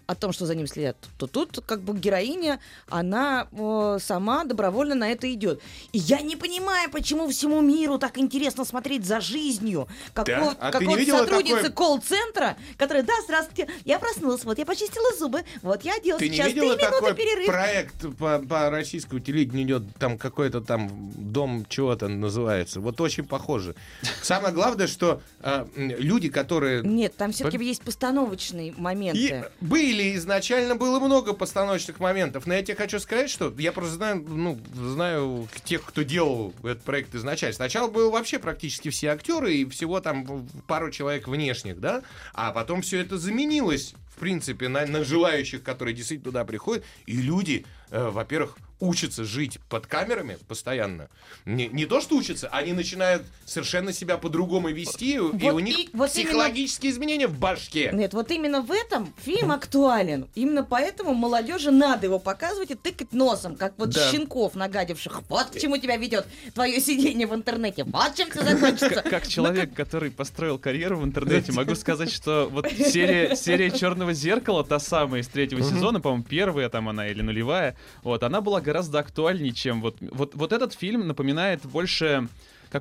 [0.06, 4.94] о том, что за ним следят, то тут как бы героиня, она э, сама добровольно
[4.94, 5.60] на это идет.
[5.92, 10.72] И я не понимаю, почему всему миру так интересно смотреть за жизнью какого- А не
[10.72, 11.70] какой-то видела сотрудницы такое?
[11.72, 16.36] колл-центра, которая, да, здравствуйте, я проснулась, вот я почистила зубы, вот я делала Ты не
[16.36, 17.46] сейчас три видела минуты такой перерыв.
[17.46, 22.80] проект по, по российскому телевидению идет, там какой-то там дом чего-то называется.
[22.80, 23.74] Вот очень похоже.
[24.22, 26.82] Самое главное, что а, м, люди, которые...
[26.82, 29.18] Нет, там все-таки есть постановочные моменты.
[29.60, 33.94] И были изначально было много постановочных моментов, но я тебе хочу сказать, что я просто
[33.94, 37.54] знаю, ну, знаю тех, кто делал этот проект изначально.
[37.54, 42.02] Сначала было вообще практически все актеры и всего там пару человек внешних, да,
[42.34, 47.16] а потом все это заменилось, в принципе, на, на желающих, которые действительно туда приходят, и
[47.16, 51.08] люди, э, во-первых, учатся жить под камерами постоянно.
[51.44, 55.78] Не, не то, что учатся, они начинают совершенно себя по-другому вести, и Вот у них
[55.78, 57.90] и- вот именно- психологические изменения в башке.
[57.92, 60.26] Нет, вот именно в этом фильм актуален.
[60.34, 64.10] Именно поэтому молодежи надо его показывать и тыкать носом, как вот Да.
[64.10, 65.22] щенков нагадивших.
[65.28, 67.84] Вот к чему тебя ведет твое сидение в интернете.
[67.84, 68.88] Вот чем все закончится.
[68.90, 74.12] Как, как человек, который построил карьеру в интернете, могу сказать, что вот серия, серия Черного
[74.12, 78.60] зеркала, та самая из третьего сезона, по-моему, первая там она или нулевая, вот, она была
[78.66, 82.28] гораздо актуальнее, чем вот, вот, вот этот фильм напоминает больше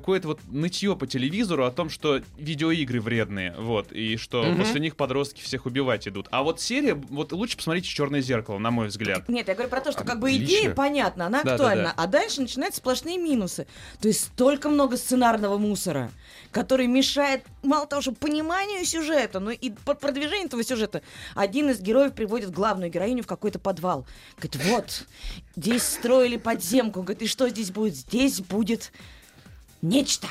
[0.00, 4.58] какое-то вот нытье по телевизору о том, что видеоигры вредные, вот, и что Мгм.
[4.58, 6.28] после них подростки всех убивать идут.
[6.30, 9.28] А вот серия, вот лучше посмотрите «Черное зеркало», на мой взгляд.
[9.28, 10.44] Нет, я говорю про то, что как бы Отлично.
[10.44, 12.02] идея понятна, она Да, да, актуальна, да.
[12.02, 13.66] а дальше начинаются сплошные минусы.
[14.00, 16.10] То есть столько много сценарного мусора,
[16.52, 21.02] который мешает мало того, что пониманию сюжета, но и по- продвижению этого сюжета.
[21.34, 24.06] Один из героев приводит главную героиню в какой-то подвал.
[24.38, 25.04] Говорит, вот,
[25.56, 27.02] здесь строили подземку.
[27.02, 27.96] Говорит, и что здесь будет?
[27.96, 28.92] Здесь будет
[29.82, 30.28] нечто.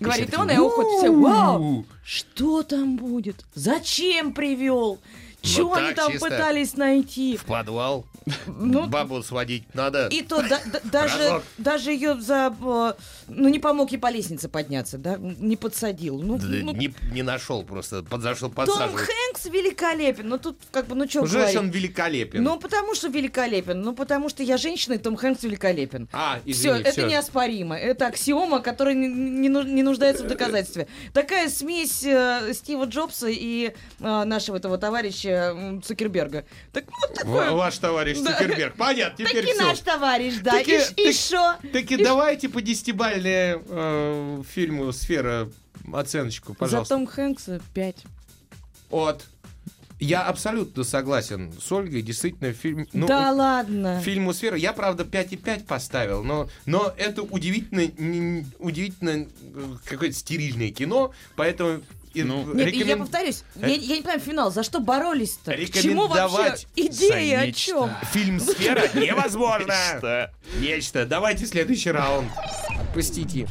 [0.00, 3.44] Говорит он, и уходит все, вау, что там будет?
[3.54, 4.98] Зачем привел?
[5.42, 6.26] Что Вот они там чисто.
[6.28, 7.36] пытались найти?
[7.36, 8.06] В подвал.
[8.46, 10.06] Ну, Бабу сводить надо.
[10.06, 11.42] и то да- да- даже, Разок.
[11.58, 12.54] даже ее за...
[12.62, 12.92] э,
[13.26, 15.16] Ну, не помог ей по лестнице подняться, да?
[15.18, 16.22] Не подсадил.
[16.22, 19.02] Ну, Да ну, не, не нашел просто, подзашел Том подсаживать.
[19.08, 20.28] Хэнкс великолепен.
[20.28, 21.56] Ну, тут как бы, ну, что Уже говорить.
[21.56, 22.42] он великолепен.
[22.44, 23.80] Ну, потому что великолепен.
[23.82, 26.08] Ну, потому что я женщина, и Том Хэнкс великолепен.
[26.12, 27.76] а, Все, извини, это неоспоримо.
[27.76, 30.86] Это аксиома, которая не, не не нуждается в доказательстве.
[31.12, 36.44] Такая смесь э, Стива Джобса и э, нашего этого товарища м, Цукерберга.
[36.72, 37.50] Так вот Ва- такое.
[37.52, 38.32] Ваш товарищ Да.
[38.32, 38.74] Цукерберг.
[38.76, 39.62] Понятно, теперь Таки все.
[39.64, 40.52] наш товарищ, да.
[40.52, 41.14] Таки- и ш- и так-
[41.62, 41.68] шо?
[41.72, 45.48] Таки И давайте по десятибальной э, фильму «Сфера»
[45.92, 46.94] оценочку, За пожалуйста.
[46.94, 47.96] Том Хэнкса 5.
[48.90, 49.24] От.
[49.98, 52.02] Я абсолютно согласен с Ольгой.
[52.02, 52.88] Действительно, фильм...
[52.92, 54.00] ну, да ладно.
[54.04, 57.82] Фильму «Сфера» я, правда, 5,5 поставил, но, но это удивительно,
[58.58, 61.82] удивительно э, какое-то стерильное кино, поэтому
[62.14, 63.60] Ну, Нет, и я рекомен- повторюсь, Э?
[63.68, 65.52] я, я не понимаю финал, за что боролись-то?
[65.52, 67.60] К чему вообще идея, о нечто.
[67.60, 67.90] чем?
[68.12, 69.74] Фильм «Сфера» невозможно!
[69.98, 70.30] Что?
[70.58, 71.06] Нечто.
[71.06, 72.30] Давайте следующий раунд.
[72.94, 73.48] Пустите.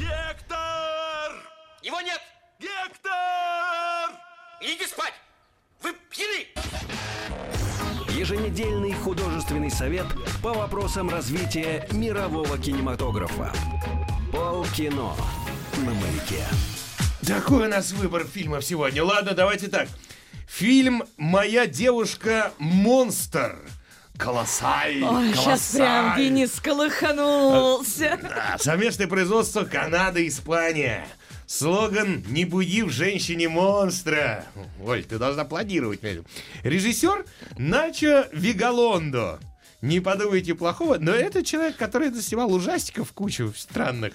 [1.82, 2.20] Его нет!
[2.60, 4.12] Гектор!
[4.62, 5.14] Идите спать!
[5.82, 6.46] Вы пьяны!
[8.16, 10.06] Еженедельный художественный совет
[10.44, 13.52] по вопросам развития мирового кинематографа.
[14.32, 15.14] Полкино
[15.78, 16.46] на маяке.
[17.26, 19.04] Такой у нас выбор фильмов сегодня.
[19.04, 19.88] Ладно, давайте так.
[20.48, 23.58] Фильм «Моя девушка монстр».
[24.18, 25.08] Колоссальный.
[25.08, 26.18] Ой, сейчас прям.
[26.18, 28.20] Денис колыханулся.
[28.22, 31.08] Да, совместное производство Канада и Испания.
[31.48, 34.46] Слоган «Не буди в женщине монстра».
[34.84, 36.02] Оль, ты должна аплодировать.
[36.64, 37.26] Режиссер
[37.58, 39.40] Начо Вигалондо.
[39.82, 44.14] Не подумайте плохого, но это человек, который снимал ужастиков кучу странных.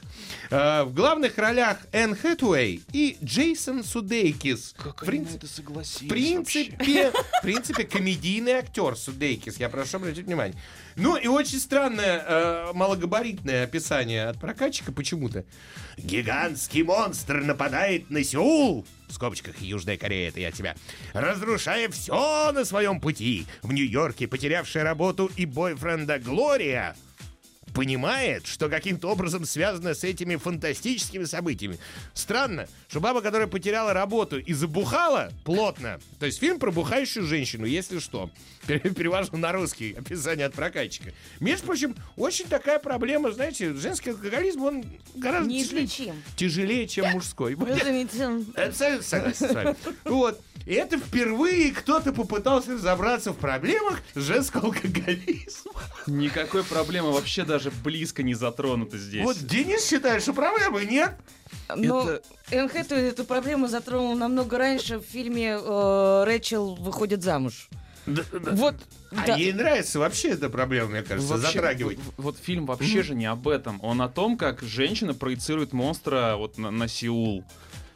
[0.51, 4.75] Э, в главных ролях Энн Хэтуэй и Джейсон Судейкис.
[4.79, 10.57] Как В принципе- это в принципе, в принципе, комедийный актер Судейкис, я прошу обратить внимание.
[10.97, 15.45] Ну и очень странное, э, малогабаритное описание от прокатчика почему-то.
[15.99, 20.75] Гигантский монстр нападает на Сеул, в скобочках Южная Корея, это я тебя,
[21.13, 23.47] разрушая все на своем пути.
[23.63, 26.97] В Нью-Йорке потерявшая работу и бойфренда Глория
[27.77, 31.79] понимает, что каким-то образом связано с этими фантастическими событиями.
[32.15, 37.67] Странно, что баба, которая потеряла работу и забухала плотно, то есть фильм про бухающую женщину,
[37.67, 38.31] если что,
[38.67, 41.13] Пере- перевожу на русский описание от прокатчика.
[41.39, 44.85] Между прочим, очень такая проблема, знаете, женский алкоголизм, он
[45.15, 47.55] гораздо тяжелее, тяжелее, чем мужской.
[48.57, 49.77] Абсолютно согласен с вами.
[50.05, 50.41] Вот.
[50.65, 55.73] И это впервые кто-то попытался разобраться в проблемах женского алкоголизма.
[56.09, 59.25] Никакой проблемы вообще даже близко не затронута здесь.
[59.25, 61.17] Вот Денис считает, что проблемы нет.
[61.75, 67.69] Но Это- Энн Хэтэуэй эту проблему затронул намного раньше в фильме э, «Рэчел выходит замуж».
[68.07, 68.77] Вот,
[69.11, 69.35] А да.
[69.37, 71.99] ей нравится вообще эта проблема, мне кажется, Вообще, затрагивать.
[71.99, 73.81] Вот, вот фильм вообще же не об этом.
[73.83, 77.45] Он о том, как женщина проецирует монстра вот на, на Сеул.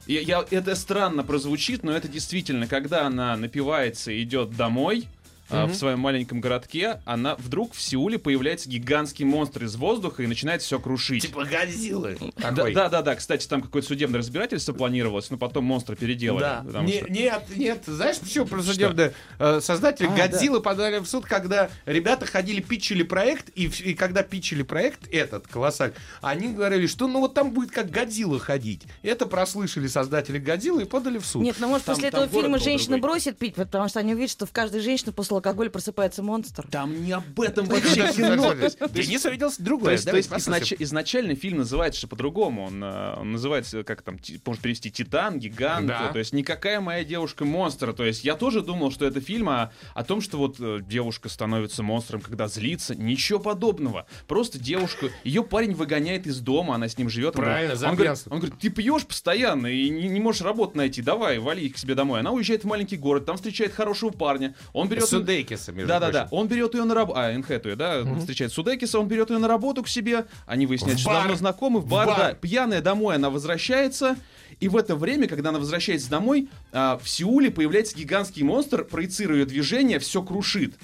[0.06, 5.06] И я, это странно прозвучит, но это действительно, когда она напивается и идет домой
[5.50, 10.26] а, в своем маленьком городке, она вдруг в Сеуле появляется гигантский монстр из воздуха и
[10.26, 11.22] начинает все крушить.
[11.22, 12.16] Типа Годзиллы.
[12.36, 13.14] Да, да, да, да.
[13.16, 16.40] Кстати, там какое-то судебное разбирательство планировалось, но потом монстра переделали.
[16.40, 16.62] Да.
[16.66, 19.12] потому Не- что- Нет, нет, знаешь, почему про судебное?
[19.38, 24.62] Э, Создатели А, Годзиллы подали в суд, когда ребята ходили, питчили проект, и, когда питчили
[24.62, 28.82] проект этот, колоссаль, они говорили, что ну вот там будет как Годзилла ходить.
[29.02, 31.42] Это прослышали создатели Годзиллы и подали в суд.
[31.42, 33.10] Нет, ну может Там- после там этого фильма женщина другой.
[33.10, 36.66] бросит пить, потому что они увидят, что в каждой женщине после алкоголя просыпается монстр.
[36.70, 38.54] Там не об этом вообще кино.
[38.90, 39.98] Денис увидел другое.
[39.98, 40.30] то есть
[40.78, 42.64] изначально фильм называется по-другому.
[42.66, 45.88] Он, э, называется, как там, можно перевести Титан, Гигант.
[46.12, 47.92] То есть никакая моя девушка монстр.
[47.92, 51.28] То есть я тоже думал, что это фильм о, о том, что вот э, девушка
[51.28, 52.94] становится монстром, когда злится.
[52.94, 54.06] Ничего подобного.
[54.26, 57.34] Просто девушку, ее парень выгоняет из дома, она с ним живет.
[57.34, 61.02] Правильно, он говорит, он говорит, ты пьешь постоянно и не, не можешь работу найти.
[61.02, 62.20] Давай, вали к себе домой.
[62.20, 64.54] Она уезжает в маленький город, там встречает хорошего парня.
[64.72, 65.04] Он берет...
[65.30, 66.20] Судейкиса, между Да, да, да.
[66.22, 66.36] прочим.
[66.38, 67.18] Он берет ее на работу.
[67.18, 70.26] А, Энн Хэтэуэй, да, встречает Судекиса, он берет ее на работу к себе.
[70.46, 71.22] Они выясняют, В что бар.
[71.22, 71.80] давно знакомы.
[71.80, 72.18] В бар, В бар.
[72.18, 72.34] да.
[72.34, 74.16] Пьяная домой она возвращается.
[74.58, 79.44] И в это время, когда она возвращается домой, а, в Сеуле появляется гигантский монстр, проецируя
[79.46, 80.74] движение, все крушит.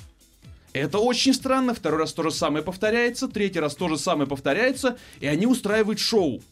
[0.73, 1.75] Это очень странно.
[1.75, 3.29] Второй раз то же самое повторяется.
[3.29, 4.99] Третий раз то же самое повторяется.
[5.21, 6.43] И они устраивают шоу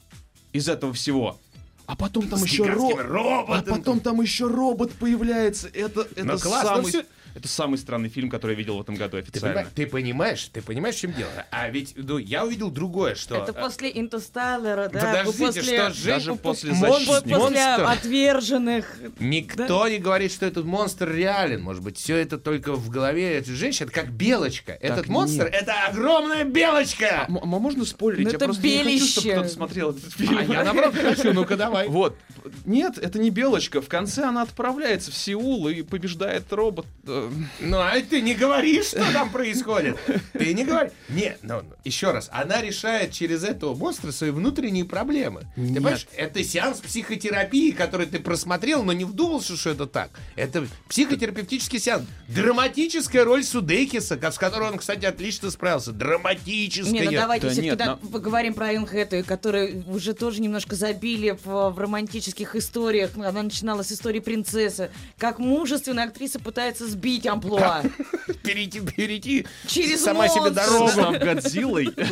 [0.53, 1.39] из этого всего.
[1.87, 3.75] А потом там С еще ро- роботом.
[3.75, 5.69] А потом там еще робот появляется.
[5.75, 6.89] Это, это Ну, классно, самый...
[6.89, 7.05] всё-
[7.35, 9.67] Это самый странный фильм, который я видел в этом году официально.
[9.75, 11.31] ты понимаешь, ты понимаешь, в чем дело?
[11.51, 13.37] А ведь ну, я увидел другое, что...
[13.37, 15.01] Это э, после Интерстеллара, да?
[15.01, 15.63] Подождите, после...
[15.63, 17.21] что Жень- Даже после «Защитника».
[17.23, 17.85] После монстр.
[17.85, 18.97] отверженных.
[19.19, 21.63] Никто не говорит, что этот монстр реален.
[21.63, 23.87] Может быть, все это только в голове этой женщины.
[23.87, 24.73] Это как белочка.
[24.73, 27.27] Этот монстр это огромная белочка.
[27.29, 28.27] М- а можно спойлерить?
[28.27, 30.39] Ну, я это просто не хочу, чтобы кто-то смотрел этот фильм.
[30.39, 31.89] А я наоборот хочу, ну-ка давай.
[31.89, 32.17] Вот.
[32.65, 33.81] Нет, это не Белочка.
[33.81, 36.87] В конце она отправляется в Сеул и побеждает робот.
[37.61, 39.99] Ну, а ты не говоришь, что там происходит.
[40.33, 40.91] Ты не говори.
[41.09, 42.29] Нет, ну, ну, еще раз.
[42.33, 45.43] Она решает через этого монстра свои внутренние проблемы.
[45.57, 50.11] Ты понимаешь, это сеанс психотерапии, который ты просмотрел, но не вдумался, что это так.
[50.37, 52.07] Это психотерапевтический сеанс.
[52.29, 55.93] Драматическая роль Судейкиса, с которой он, кстати, отлично справился.
[55.93, 56.93] Драматическая.
[56.93, 58.87] Не, ну давайте Да все-таки нет, так нам- поговорим про Энн
[59.27, 63.11] которые уже тоже немножко забили в, в романтических историях.
[63.17, 64.91] Она начинала с истории принцессы.
[65.19, 67.83] Как мужественная актриса пытается сбить амплуа.
[68.43, 70.89] перейти, перейти Через сама себе дорогу.
[70.89, 71.89] Став Годзиллой.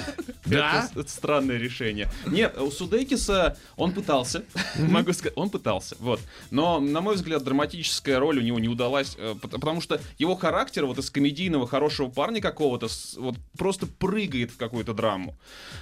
[0.44, 0.88] Да?
[0.90, 2.11] Это, это странное решение.
[2.26, 4.44] Нет, у Судейкиса он пытался,
[4.76, 6.20] могу сказать, он пытался, вот.
[6.50, 10.34] Но, на мой взгляд, драматическая роль у него не удалась, э, пот- потому что его
[10.34, 15.38] характер вот из комедийного хорошего парня какого-то вот просто прыгает в какую-то драму.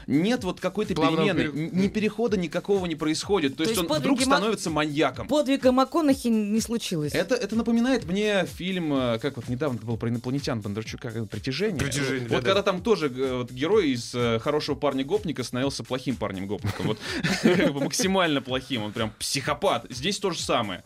[0.07, 3.53] Нет вот какой-то перемены, пере- ни перехода никакого не происходит.
[3.57, 5.27] То, То есть, есть он вдруг становится маньяком.
[5.27, 7.13] Подвига МакКонахи не случилось.
[7.15, 11.79] Это, это напоминает мне фильм, э, как вот недавно был про инопланетян Бондарчука, э, «Притяжение».
[11.79, 12.43] «Притяжение», Вот да-да.
[12.43, 16.87] когда там тоже э, вот, герой из э, хорошего парня-гопника становился плохим парнем-гопником.
[16.87, 16.99] Вот
[17.43, 19.87] как бы максимально плохим, он прям психопат.
[19.91, 20.83] Здесь то же самое.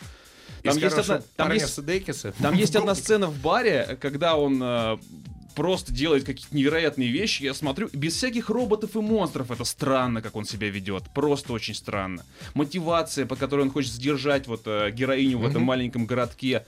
[0.63, 4.97] Там есть, одна, там, парня есть, там есть одна сцена в баре, когда он э,
[5.55, 7.43] просто делает какие-то невероятные вещи.
[7.43, 11.05] Я смотрю, без всяких роботов и монстров это странно, как он себя ведет.
[11.15, 12.25] Просто очень странно.
[12.55, 16.65] Мотивация, по которой он хочет сдержать вот э, героиню в этом маленьком городке.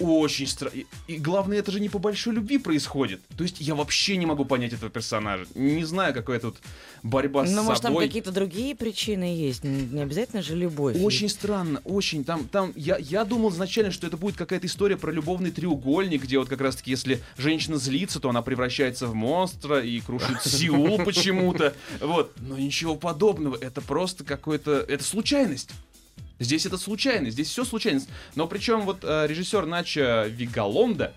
[0.00, 0.74] Очень странно.
[0.74, 3.20] И, и главное, это же не по большой любви происходит.
[3.36, 5.46] То есть я вообще не могу понять этого персонажа.
[5.54, 6.56] Не знаю, какая тут
[7.02, 8.06] борьба с Ну, может, там собой.
[8.06, 9.62] какие-то другие причины есть.
[9.62, 10.96] Не обязательно же любовь.
[11.00, 12.24] Очень странно, очень.
[12.24, 16.38] Там, там, я, я думал изначально, что это будет какая-то история про любовный треугольник, где
[16.38, 21.74] вот как раз-таки, если женщина злится, то она превращается в монстра и крушит Сеул почему-то.
[22.00, 22.32] Вот.
[22.40, 23.56] Но ничего подобного.
[23.60, 24.84] Это просто какой-то...
[24.88, 25.70] Это случайность.
[26.38, 28.08] Здесь это случайность, здесь все случайность.
[28.34, 31.12] Но причем вот э, режиссер Нача Вигалонда,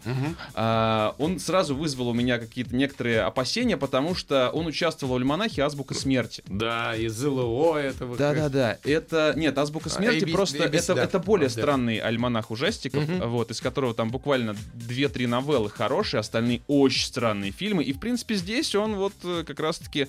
[0.53, 5.63] э, он сразу вызвал у меня какие-то некоторые опасения, потому что он участвовал в альманахе
[5.63, 6.43] «Азбука смерти».
[6.47, 8.15] Да, из ЛО этого.
[8.17, 8.77] Да, да, да.
[8.83, 11.03] Это нет, азбука А, смерти ABC, просто ABC, это, да.
[11.03, 11.61] это более А, да.
[11.61, 17.83] странный альманах ужастиков, вот, из которого там буквально 2-3 новеллы хорошие, остальные очень странные фильмы.
[17.83, 20.07] И в принципе здесь он вот э, как раз-таки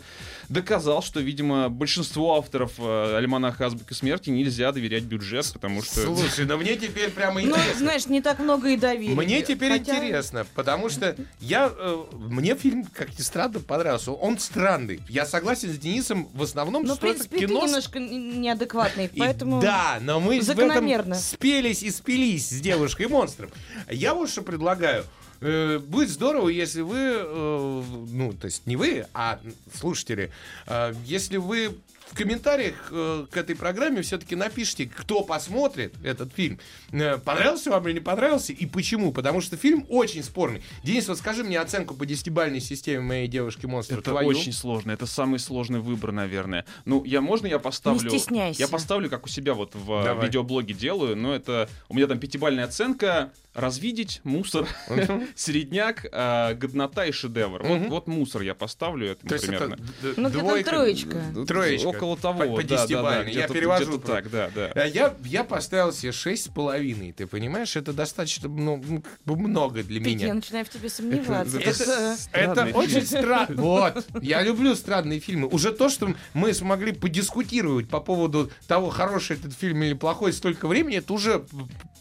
[0.48, 6.02] доказал, что, видимо, большинству авторов э, альманаха азбука смерти нельзя доверять терять бюджет, потому что...
[6.02, 7.78] Слушай, но мне теперь прямо Ну, интересно.
[7.78, 9.14] знаешь, не так много и доверия.
[9.14, 14.12] Мне теперь Хотя- интересно, потому что я э, мне фильм, как ни странно, понравился.
[14.12, 15.00] Он странный.
[15.08, 17.66] Я согласен с Денисом в основном, Ну, в что это принципе, ты кино.
[17.66, 19.60] немножко неадекватный, И поэтому...
[19.60, 21.12] Да, но мы в закономерно.
[21.14, 23.50] этом спелись и спились с девушкой-монстром.
[23.90, 25.04] Я вот что предлагаю.
[25.40, 29.38] Э, Будет здорово, если вы, э, ну, то есть не вы, а
[29.72, 30.32] слушатели,
[30.66, 31.76] э, если вы
[32.10, 36.58] в комментариях э, к этой программе все-таки напишите, кто посмотрит этот фильм.
[36.92, 39.12] Э, Понравился вам или не понравился и почему?
[39.12, 40.62] Потому что фильм очень спорный.
[40.82, 43.98] Денис, вот скажи мне оценку по десятибальной системе моей девушки-монстра.
[43.98, 44.28] Это твою.
[44.28, 44.92] очень сложно.
[44.92, 46.64] Это самый сложный выбор, наверное.
[46.84, 48.10] Ну, я можно я поставлю?
[48.10, 48.60] Не стесняйся.
[48.60, 50.26] Я поставлю, как у себя вот в э, Давай.
[50.26, 51.16] видеоблоге делаю.
[51.16, 53.32] Но это у меня там пятибальная оценка.
[53.54, 54.68] Развидеть, мусор,
[55.34, 57.62] середняк, э, годнота и шедевр.
[57.64, 59.78] Вот, вот мусор я поставлю, это То есть это примерно.
[60.16, 61.22] Ну, где-то троечка.
[61.46, 61.97] Троечка.
[61.98, 63.22] Около того, По, по да, да, да.
[63.24, 63.98] Я перевожу.
[63.98, 64.72] так, да, да.
[64.74, 67.12] А Я, я поставил себе шесть с половиной.
[67.12, 68.82] Ты понимаешь, это достаточно ну,
[69.24, 70.34] ну, много для Петя, я меня.
[70.34, 71.58] начинаю в тебе сомневаться.
[71.58, 73.46] это- Это- Это Странный очень странно.
[73.62, 74.06] Вот.
[74.22, 75.48] Я люблю странные фильмы.
[75.48, 80.68] Уже то, что мы смогли подискутировать по поводу того, хороший этот фильм или плохой столько
[80.68, 81.44] времени, это уже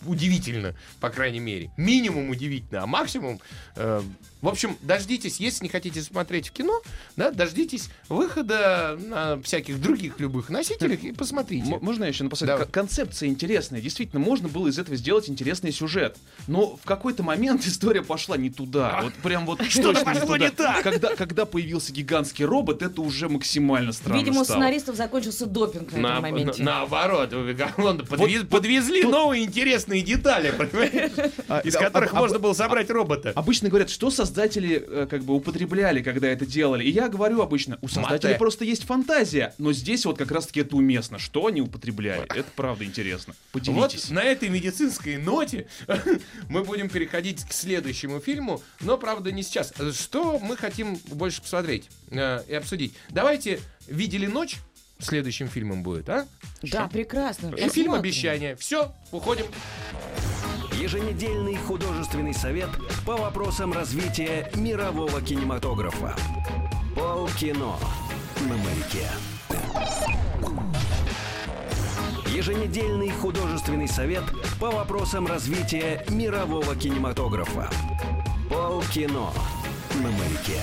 [0.06, 1.72] удивительно, по крайней мере.
[1.78, 3.40] Минимум удивительно, а максимум...
[3.76, 4.02] э,
[4.40, 6.80] в общем, дождитесь, если не хотите смотреть в кино,
[7.16, 11.72] да, дождитесь выхода на всяких других любых носителях и посмотрите.
[11.72, 12.56] М- Можно я еще напоследок?
[12.60, 12.66] Давай.
[12.72, 13.82] Кон- Концепция интересная.
[13.82, 16.18] Действительно, можно было из этого сделать интересный сюжет.
[16.48, 19.00] Но в какой-то момент история пошла не туда.
[19.02, 20.38] Вот прям вот Что-то пошло туда.
[20.38, 20.84] не так.
[20.84, 24.58] Когда, когда появился гигантский робот, это уже максимально странно Видимо, у стало.
[24.60, 26.64] сценаристов закончился допинг на, На- этом моменте.
[26.64, 29.46] на- наоборот, подвез- подвезли новые
[29.88, 31.12] интересные детали, понимаешь?
[31.66, 33.32] из да, которых а- а- можно было собрать робота.
[33.36, 36.84] Обычно говорят, что создатели э, как бы употребляли, когда это делали.
[36.84, 39.54] И я говорю обычно, у создателей просто есть фантазия.
[39.58, 41.20] Но здесь вот как раз-таки это уместно.
[41.20, 42.24] Что они употребляли?
[42.24, 43.34] Это правда интересно.
[43.54, 44.10] Вот Поделитесь.
[44.10, 45.68] на этой медицинской ноте
[46.50, 49.74] мы будем переходить к следующему фильму, но, правда, не сейчас.
[49.94, 52.94] Что мы хотим больше посмотреть э, и обсудить?
[53.10, 54.58] Давайте «Видели ночь»
[55.00, 56.26] следующим фильмом будет, а?
[56.62, 57.54] Да, прекрасно.
[57.56, 57.94] И фильм.
[57.94, 58.56] «Обещание».
[58.56, 59.46] Все, уходим.
[60.80, 62.70] Еженедельный художественный совет
[63.06, 66.16] по вопросам развития мирового кинематографа.
[66.96, 67.78] Полкино
[68.42, 69.08] на маяке.
[72.28, 74.24] Еженедельный художественный совет
[74.60, 77.70] по вопросам развития мирового кинематографа.
[78.50, 79.32] Полкино
[79.96, 80.62] на маяке.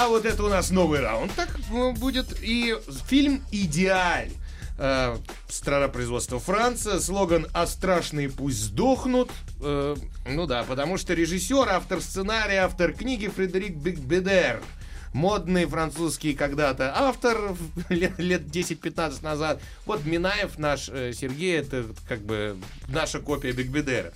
[0.00, 2.40] А вот это у нас новый раунд так ну, будет.
[2.40, 2.76] И
[3.08, 4.30] фильм «Идеаль».
[4.78, 5.16] Э,
[5.48, 7.00] страна производства Франция.
[7.00, 9.28] Слоган «А страшные пусть сдохнут».
[9.60, 14.62] Э, ну да, потому что режиссер, автор сценария, автор книги Фредерик Бекбедер.
[15.12, 17.56] Модный французский когда-то автор
[17.88, 19.60] лет, лет 10-15 назад.
[19.84, 24.12] Вот Минаев наш э, Сергей, это как бы наша копия Бекбедера.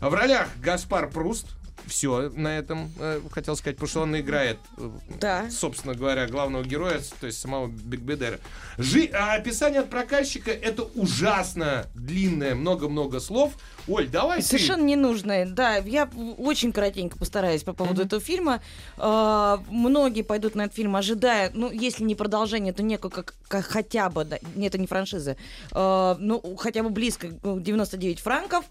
[0.00, 1.46] В ролях Гаспар Пруст.
[1.86, 5.50] Все на этом э, хотел сказать, потому что он играет, э, Да.
[5.50, 8.38] собственно говоря, главного героя, то есть самого Бигбедера.
[8.78, 9.10] Жи...
[9.12, 13.52] А описание от проказчика это ужасно длинное, много-много слов.
[13.86, 14.46] Оль, давай ты.
[14.46, 15.46] Совершенно ненужное.
[15.46, 16.08] Да, я
[16.38, 18.62] очень коротенько постараюсь по поводу этого фильма.
[18.96, 23.64] А, многие пойдут на этот фильм, ожидая, ну, если не продолжение, то некое как, как
[23.66, 25.36] хотя бы, да, не, это не франшиза,
[25.72, 28.64] а, ну, хотя бы близко ну, 99 франков.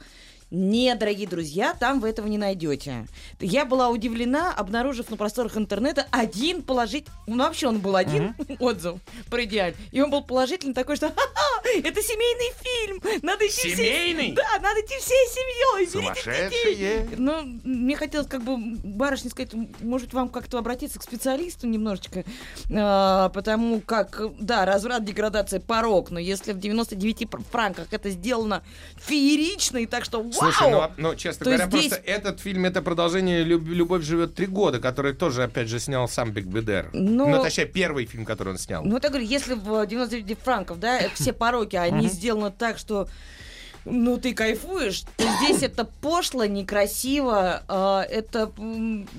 [0.57, 3.07] Не, дорогие друзья, там вы этого не найдете.
[3.39, 8.99] Я была удивлена, обнаружив на просторах интернета один положить, ну вообще он был один отзыв
[9.31, 13.75] про идеаль, и он был положительный такой, что «Ха-ха, это семейный фильм, надо идти всей-
[13.75, 14.33] Семейный?
[14.33, 15.89] да, надо идти всей семьей.
[15.89, 16.75] Сумасшедшие.
[17.01, 17.15] детей».
[17.17, 22.25] Ну, мне хотелось как бы барышне сказать, может вам как-то обратиться к специалисту немножечко,
[22.71, 28.61] а, потому как, да, разврат, деградация, порог, но если в 99 пр- франках это сделано
[28.97, 30.23] феерично и так что!
[30.43, 34.03] Слушай, ну, а- ну, честно То говоря, здесь- просто этот фильм это продолжение «Люб- Любовь
[34.03, 36.89] живет три года, который тоже, опять же, снял сам Бегбедер.
[36.93, 38.83] Ну- ну, точнее, первый фильм, который он снял.
[38.83, 43.07] Ну, вот я говорю, если в 99 франков, да, все пороки, они сделаны так, что
[43.85, 48.51] ну, ты кайфуешь, здесь это пошло, некрасиво, а, это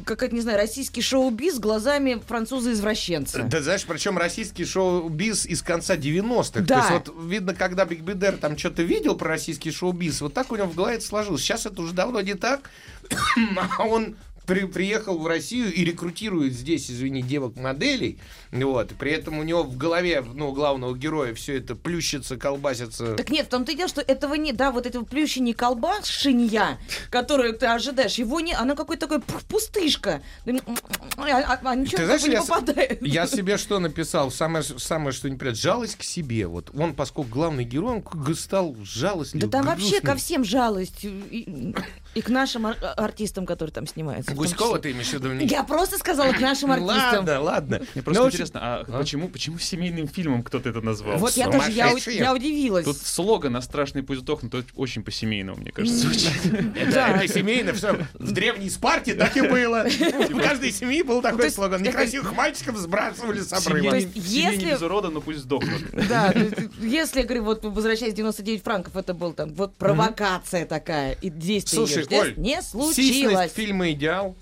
[0.05, 3.43] какая-то, не знаю, российский шоу-биз глазами француза-извращенца.
[3.43, 6.61] Да, знаешь, причем российский шоу-биз из конца 90-х.
[6.61, 6.75] Да.
[6.75, 10.57] То есть вот видно, когда Бегбедер там что-то видел про российский шоу-биз, вот так у
[10.57, 11.43] него в голове это сложилось.
[11.43, 12.71] Сейчас это уже давно не так,
[13.79, 18.19] а он при- приехал в Россию и рекрутирует здесь, извини, девок-моделей.
[18.55, 18.93] Вот.
[18.99, 23.15] При этом у него в голове, ну, главного героя все это плющится, колбасится.
[23.17, 26.79] Так нет, в том-то и дело, что этого нет, да, вот этого плющения колбашинья,
[27.11, 30.23] которую ты ожидаешь, его не, она какой-то такой пустышка.
[30.47, 33.03] А, а- а ничего Ты знаешь, не я, с- попадает.
[33.03, 34.31] я себе что написал?
[34.31, 35.61] Самое, самое что неприятно.
[35.61, 36.47] Жалость к себе.
[36.47, 39.51] Вот он, поскольку главный герой, он стал жалостливым.
[39.51, 40.17] Да там вообще ко грустным.
[40.19, 41.05] всем жалость.
[41.05, 41.75] И,
[42.15, 44.33] и к нашим ар- артистам, которые там снимаются.
[44.35, 45.33] Гуськова ты имеешь в виду?
[45.45, 47.19] Я просто сказала к нашим Ну, артистам.
[47.27, 47.81] Ладно, ладно.
[47.95, 51.19] Мне просто Ну, общем, интересно, а, почему, почему семейным фильмом кто-то это назвал?
[51.19, 52.85] Вот я тоже, я, я удивилась.
[52.85, 56.09] Тут слоган «А страшный пусть сдохнут» это очень по-семейному, мне кажется.
[56.75, 58.07] Это, семейно, все.
[58.15, 59.85] В древней Спарте так и было.
[59.89, 61.83] В каждой семье был такой есть слоган.
[61.83, 64.01] Некрасивых мальчиков сбрасывали с обрыва.
[64.01, 65.83] Семья не если- без урода, но пусть сдохнут.
[66.09, 66.33] Да,
[66.81, 71.87] если, я говорю, вот возвращаясь 99 франков, это был там вот провокация такая, и действие
[71.87, 73.53] Слушай, Оль, не Сисьность случилось.
[73.53, 74.37] фильма «Идеал».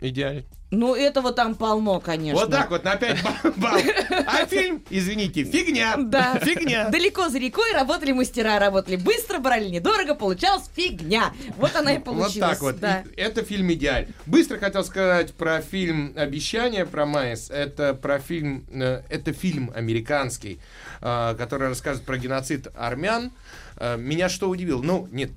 [0.00, 0.44] Идеаль.
[0.72, 2.40] Ну, этого там полно, конечно.
[2.40, 3.22] Вот так вот, на 5
[3.58, 3.84] баллов.
[4.26, 5.96] А фильм, извините, фигня.
[5.98, 6.38] Да.
[6.40, 6.88] Фигня.
[6.88, 11.34] Далеко за рекой работали мастера, работали быстро, брали недорого, получалась фигня.
[11.58, 12.36] Вот она и получилась.
[12.36, 12.80] Вот так вот.
[12.80, 13.04] Да.
[13.16, 14.08] Это фильм «Идеаль».
[14.24, 17.50] Быстро хотел сказать про фильм «Обещание» про Майс.
[17.50, 20.58] Это про фильм, э, это фильм американский,
[21.02, 23.30] э, который рассказывает про геноцид армян.
[23.76, 24.80] Э, Меня что удивило?
[24.80, 25.32] Ну, нет,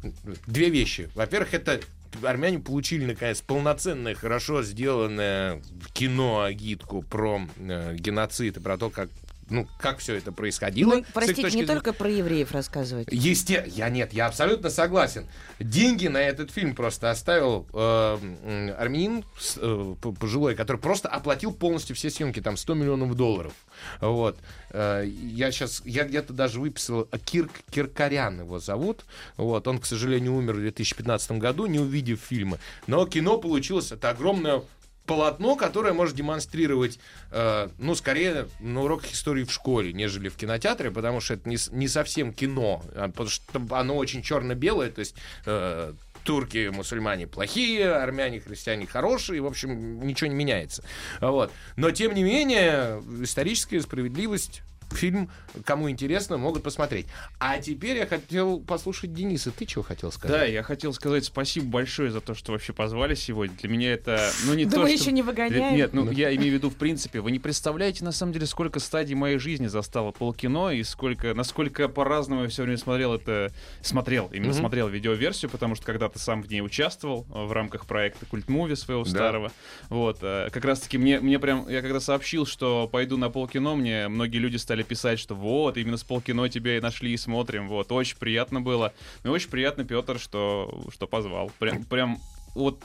[0.47, 1.09] две вещи.
[1.13, 1.81] Во-первых, это
[2.23, 5.61] армяне получили, наконец, полноценное, хорошо сделанное
[5.93, 9.09] кино, агитку про э, геноцид и про то, как
[9.49, 10.95] ну, как все это происходило.
[10.95, 11.67] Ну, простите, не зрения.
[11.67, 13.07] только про евреев рассказывать.
[13.11, 13.63] Есте...
[13.67, 15.27] Я нет, я абсолютно согласен.
[15.59, 19.23] Деньги на этот фильм просто оставил э, м, армянин
[19.57, 23.53] э, пожилой, который просто оплатил полностью все съемки, там 100 миллионов долларов.
[24.01, 24.37] Вот.
[24.71, 29.05] Э, я сейчас, я где-то даже выписал, а, Кирк Киркорян его зовут.
[29.37, 29.67] Вот.
[29.67, 32.57] Он, к сожалению, умер в 2015 году, не увидев фильма.
[32.87, 34.63] Но кино получилось, это огромное
[35.05, 36.99] полотно, которое может демонстрировать,
[37.31, 41.57] э, ну, скорее на уроках истории в школе, нежели в кинотеатре, потому что это не,
[41.71, 45.93] не совсем кино, а потому что оно очень черно-белое, то есть э,
[46.23, 50.83] турки, мусульмане плохие, армяне, христиане хорошие, в общем, ничего не меняется.
[51.21, 51.51] Вот.
[51.77, 54.61] Но, тем не менее, историческая справедливость
[54.91, 55.29] Фильм,
[55.65, 57.07] кому интересно, могут посмотреть.
[57.39, 59.51] А теперь я хотел послушать Дениса.
[59.51, 60.37] Ты чего хотел сказать?
[60.39, 63.55] Да, я хотел сказать спасибо большое за то, что вообще позвали сегодня.
[63.57, 64.97] Для меня это, ну не Да то, мы что...
[65.01, 65.75] еще не выгоняем.
[65.75, 67.19] Нет, ну я имею в виду в принципе.
[67.21, 71.87] Вы не представляете на самом деле, сколько стадий моей жизни застало полкино и сколько, насколько
[71.89, 74.59] по-разному я все время смотрел это, смотрел, именно Мгм.
[74.59, 79.09] смотрел видеоверсию, потому что когда-то сам в ней участвовал в рамках проекта Культмуви своего Да.
[79.09, 79.51] старого.
[79.89, 84.07] Вот, э, как раз-таки мне, мне прям, я когда сообщил, что пойду на полкино, мне
[84.07, 87.91] многие люди стали писать, что вот, именно с полкино тебя и нашли и смотрим, вот,
[87.91, 88.93] очень приятно было.
[89.23, 91.51] Ну, и очень приятно, Петр, что, что позвал.
[91.59, 92.19] Прям, прям
[92.53, 92.83] вот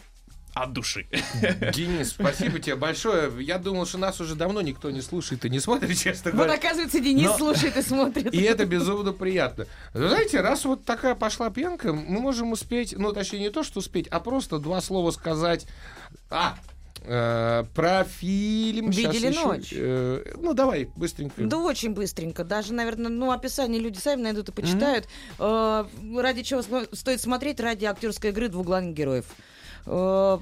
[0.55, 1.07] от души.
[1.75, 3.31] Денис, спасибо тебе большое.
[3.43, 6.55] Я думал, что нас уже давно никто не слушает и не смотрит, честно Вот говоря.
[6.55, 8.35] оказывается, Денис Но- слушает и смотрит.
[8.35, 9.67] И это безумно приятно.
[9.95, 14.09] Знаете, раз вот такая пошла пенка, мы можем успеть, ну, точнее, не то, что успеть,
[14.09, 15.67] а просто два слова сказать.
[16.31, 16.57] А,
[17.03, 18.91] э, про фильм.
[18.91, 19.73] «Видели еще, ночь».
[19.73, 21.43] э, ну, давай, быстренько.
[21.45, 22.45] Да очень быстренько.
[22.45, 25.09] Даже, наверное, ну, описание люди сами найдут и почитают.
[25.39, 25.85] Э,
[26.17, 27.61] ради чего стоит смотреть?
[27.61, 29.27] Ради актерской игры двух главных героев.
[29.87, 30.39] Э,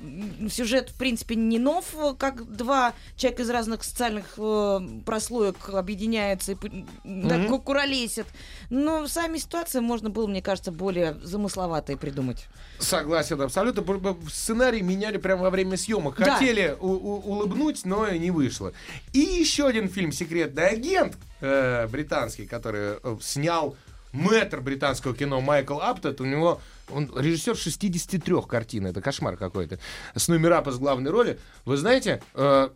[0.50, 1.84] Сюжет, в принципе, не нов,
[2.18, 8.26] как два человека из разных социальных э, прослоек объединяются и ку- куролесят.
[8.70, 12.46] Но сами ситуации можно было, мне кажется, более замысловатые придумать.
[12.78, 13.84] Согласен, абсолютно.
[14.30, 16.16] Сценарий меняли прямо во время съемок.
[16.18, 16.34] Да.
[16.36, 18.72] Хотели у- у- улыбнуть, но не вышло.
[19.12, 23.76] И еще один фильм «Секретный агент» э, британский, который э, снял
[24.18, 26.20] мэтр британского кино Майкл Аптет.
[26.20, 26.60] У него
[26.90, 29.78] он режиссер 63 картин, это кошмар какой-то.
[30.14, 31.38] С номера с главной роли.
[31.64, 32.68] Вы знаете, э,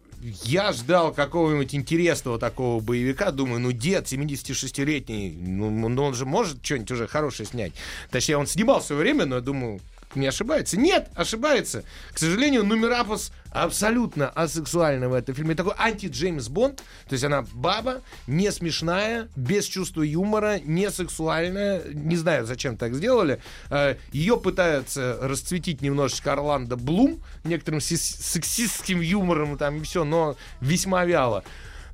[0.44, 3.30] я ждал какого-нибудь интересного такого боевика.
[3.30, 7.72] Думаю, ну дед 76-летний, ну, ну, он же может что-нибудь уже хорошее снять.
[8.10, 9.80] Точнее, он снимал в свое время, но я думаю,
[10.16, 10.76] не ошибается.
[10.78, 11.84] Нет, ошибается.
[12.12, 15.54] К сожалению, Нумерапус абсолютно асексуальна в этом фильме.
[15.54, 16.78] Такой анти-Джеймс Бонд.
[17.08, 21.82] То есть она баба, не смешная, без чувства юмора, не сексуальная.
[21.92, 23.40] Не знаю, зачем так сделали.
[23.70, 30.36] Э, Ее пытаются расцветить немножечко Орландо Блум некоторым сис- сексистским юмором там и все, но
[30.60, 31.44] весьма вяло.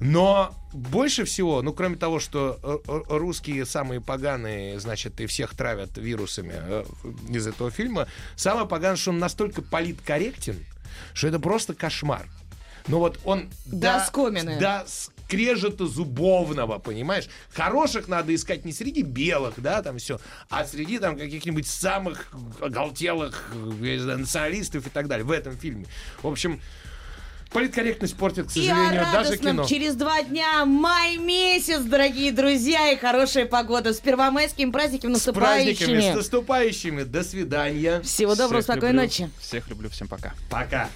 [0.01, 5.57] Но больше всего, ну, кроме того, что э, э, русские самые поганые, значит, и всех
[5.57, 6.85] травят вирусами э,
[7.29, 10.65] из этого фильма, самое поганое, что он настолько политкорректен,
[11.15, 12.29] что это просто кошмар.
[12.87, 14.59] Ну вот он До оскомины.
[14.59, 17.29] до скрежета зубовного, понимаешь?
[17.53, 20.19] Хороших надо искать не среди белых, да, там все,
[20.49, 25.87] а среди там каких-нибудь самых оголтелых националистов и так далее в этом фильме.
[26.23, 26.61] В общем,
[27.53, 29.65] Политкорректность портит, к И о сожалению, даже радостном кино.
[29.65, 33.95] через два дня май месяц, дорогие друзья, и хорошая погода.
[33.95, 36.17] С первомайскими праздниками С праздниками, с наступающими.
[36.17, 37.03] наступающими.
[37.05, 38.03] До свидания.
[38.03, 39.25] Всего доброго, Всех спокойной люблю.
[39.27, 39.31] ночи.
[39.41, 40.35] Всех люблю, всем пока.
[40.51, 40.89] Пока.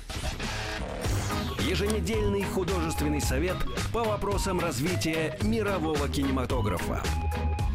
[1.66, 3.56] Еженедельный художественный совет
[3.92, 7.02] по вопросам развития мирового кинематографа.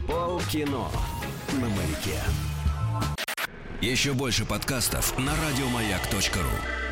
[0.08, 0.88] Полкино
[1.54, 2.20] на маяке.
[3.82, 6.87] Еще больше подкастов на радиомаяк.ру.